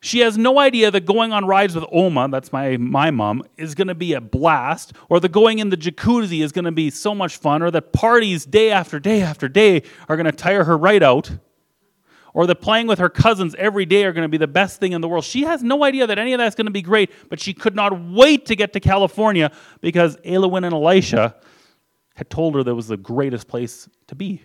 [0.00, 3.74] She has no idea that going on rides with Oma, that's my, my mom, is
[3.74, 6.88] going to be a blast, or that going in the jacuzzi is going to be
[6.90, 10.64] so much fun, or that parties day after day after day are going to tire
[10.64, 11.32] her right out,
[12.38, 14.92] or that playing with her cousins every day are going to be the best thing
[14.92, 15.24] in the world.
[15.24, 17.74] She has no idea that any of that's going to be great, but she could
[17.74, 21.34] not wait to get to California because Elowin and Elisha
[22.14, 24.40] had told her that was the greatest place to be.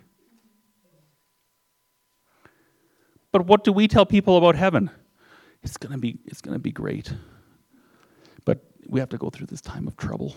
[3.31, 4.89] But what do we tell people about heaven?
[5.61, 7.13] It's going to be it's going to be great.
[8.43, 10.35] But we have to go through this time of trouble.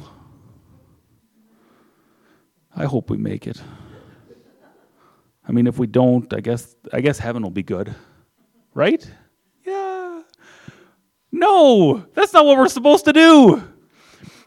[2.76, 3.62] I hope we make it.
[5.49, 7.94] I mean, if we don't, I guess I guess heaven will be good.
[8.74, 9.09] Right?
[9.64, 10.22] Yeah.
[11.32, 13.62] No, that's not what we're supposed to do.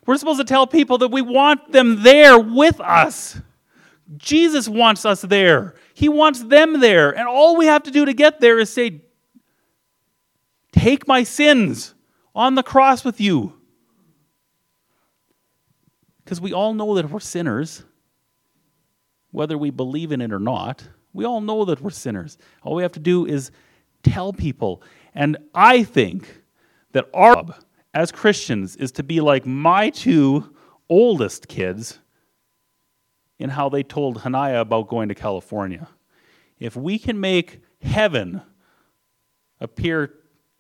[0.06, 3.40] We're supposed to tell people that we want them there with us.
[4.18, 5.76] Jesus wants us there.
[5.94, 7.12] He wants them there.
[7.16, 9.02] And all we have to do to get there is say,
[10.72, 11.94] Take my sins
[12.34, 13.54] on the cross with you.
[16.24, 17.84] Because we all know that we're sinners,
[19.32, 20.88] whether we believe in it or not.
[21.14, 22.38] We all know that we're sinners.
[22.64, 23.52] All we have to do is
[24.04, 24.84] tell people.
[25.14, 26.42] And I think
[26.92, 27.56] that our job
[27.94, 30.56] as Christians is to be like my two
[30.90, 32.00] oldest kids
[33.40, 35.88] in how they told Hanaya about going to California.
[36.60, 38.42] If we can make heaven
[39.62, 40.14] appear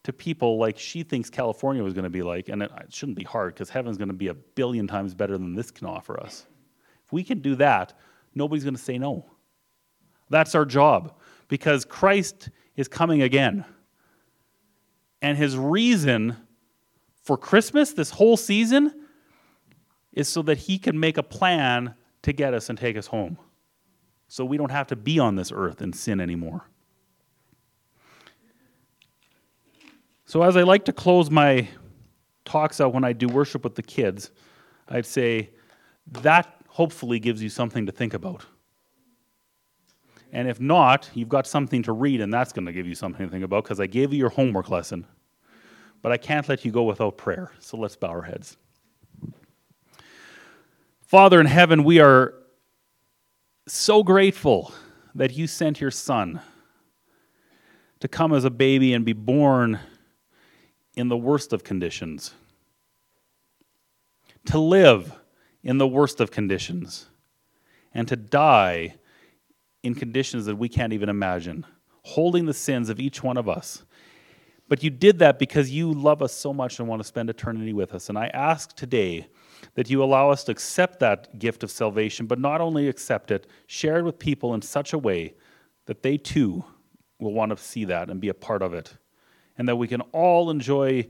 [0.03, 3.23] to people like she thinks California was going to be like, and it, shouldn't be
[3.23, 6.45] hard because heaven's going to be a billion times better than this can offer us.
[7.05, 7.93] If we can do that,
[8.35, 9.25] nobody's going to say no.
[10.29, 11.17] That's our job
[11.47, 13.65] because Christ is coming again.
[15.21, 16.37] And his reason
[17.23, 19.07] for Christmas, this whole season,
[20.13, 23.37] is so that he can make a plan to get us and take us home.
[24.27, 26.65] So we don't have to be on this earth in sin anymore.
[30.25, 31.67] So, as I like to close my
[32.45, 34.29] talks out when I do worship with the kids,
[34.87, 35.49] I'd say
[36.21, 38.45] that hopefully gives you something to think about.
[40.31, 43.25] And if not, you've got something to read, and that's going to give you something
[43.25, 45.05] to think about because I gave you your homework lesson.
[46.01, 47.51] But I can't let you go without prayer.
[47.59, 48.55] So let's bow our heads.
[51.01, 52.33] Father in heaven, we are
[53.67, 54.71] so grateful
[55.15, 56.39] that you sent your son
[57.99, 59.79] to come as a baby and be born
[60.95, 62.33] in the worst of conditions,
[64.45, 65.18] to live
[65.63, 67.09] in the worst of conditions,
[67.93, 68.95] and to die
[69.83, 71.65] in conditions that we can't even imagine,
[72.03, 73.83] holding the sins of each one of us.
[74.67, 77.73] But you did that because you love us so much and want to spend eternity
[77.73, 78.09] with us.
[78.09, 79.27] And I ask today
[79.73, 83.47] that you allow us to accept that gift of salvation, but not only accept it,
[83.65, 85.33] share it with people in such a way
[85.87, 86.63] that they too
[87.19, 88.95] will want to see that and be a part of it
[89.59, 91.07] and that we can all enjoy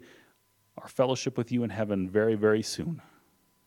[0.78, 3.02] our fellowship with you in heaven very, very soon.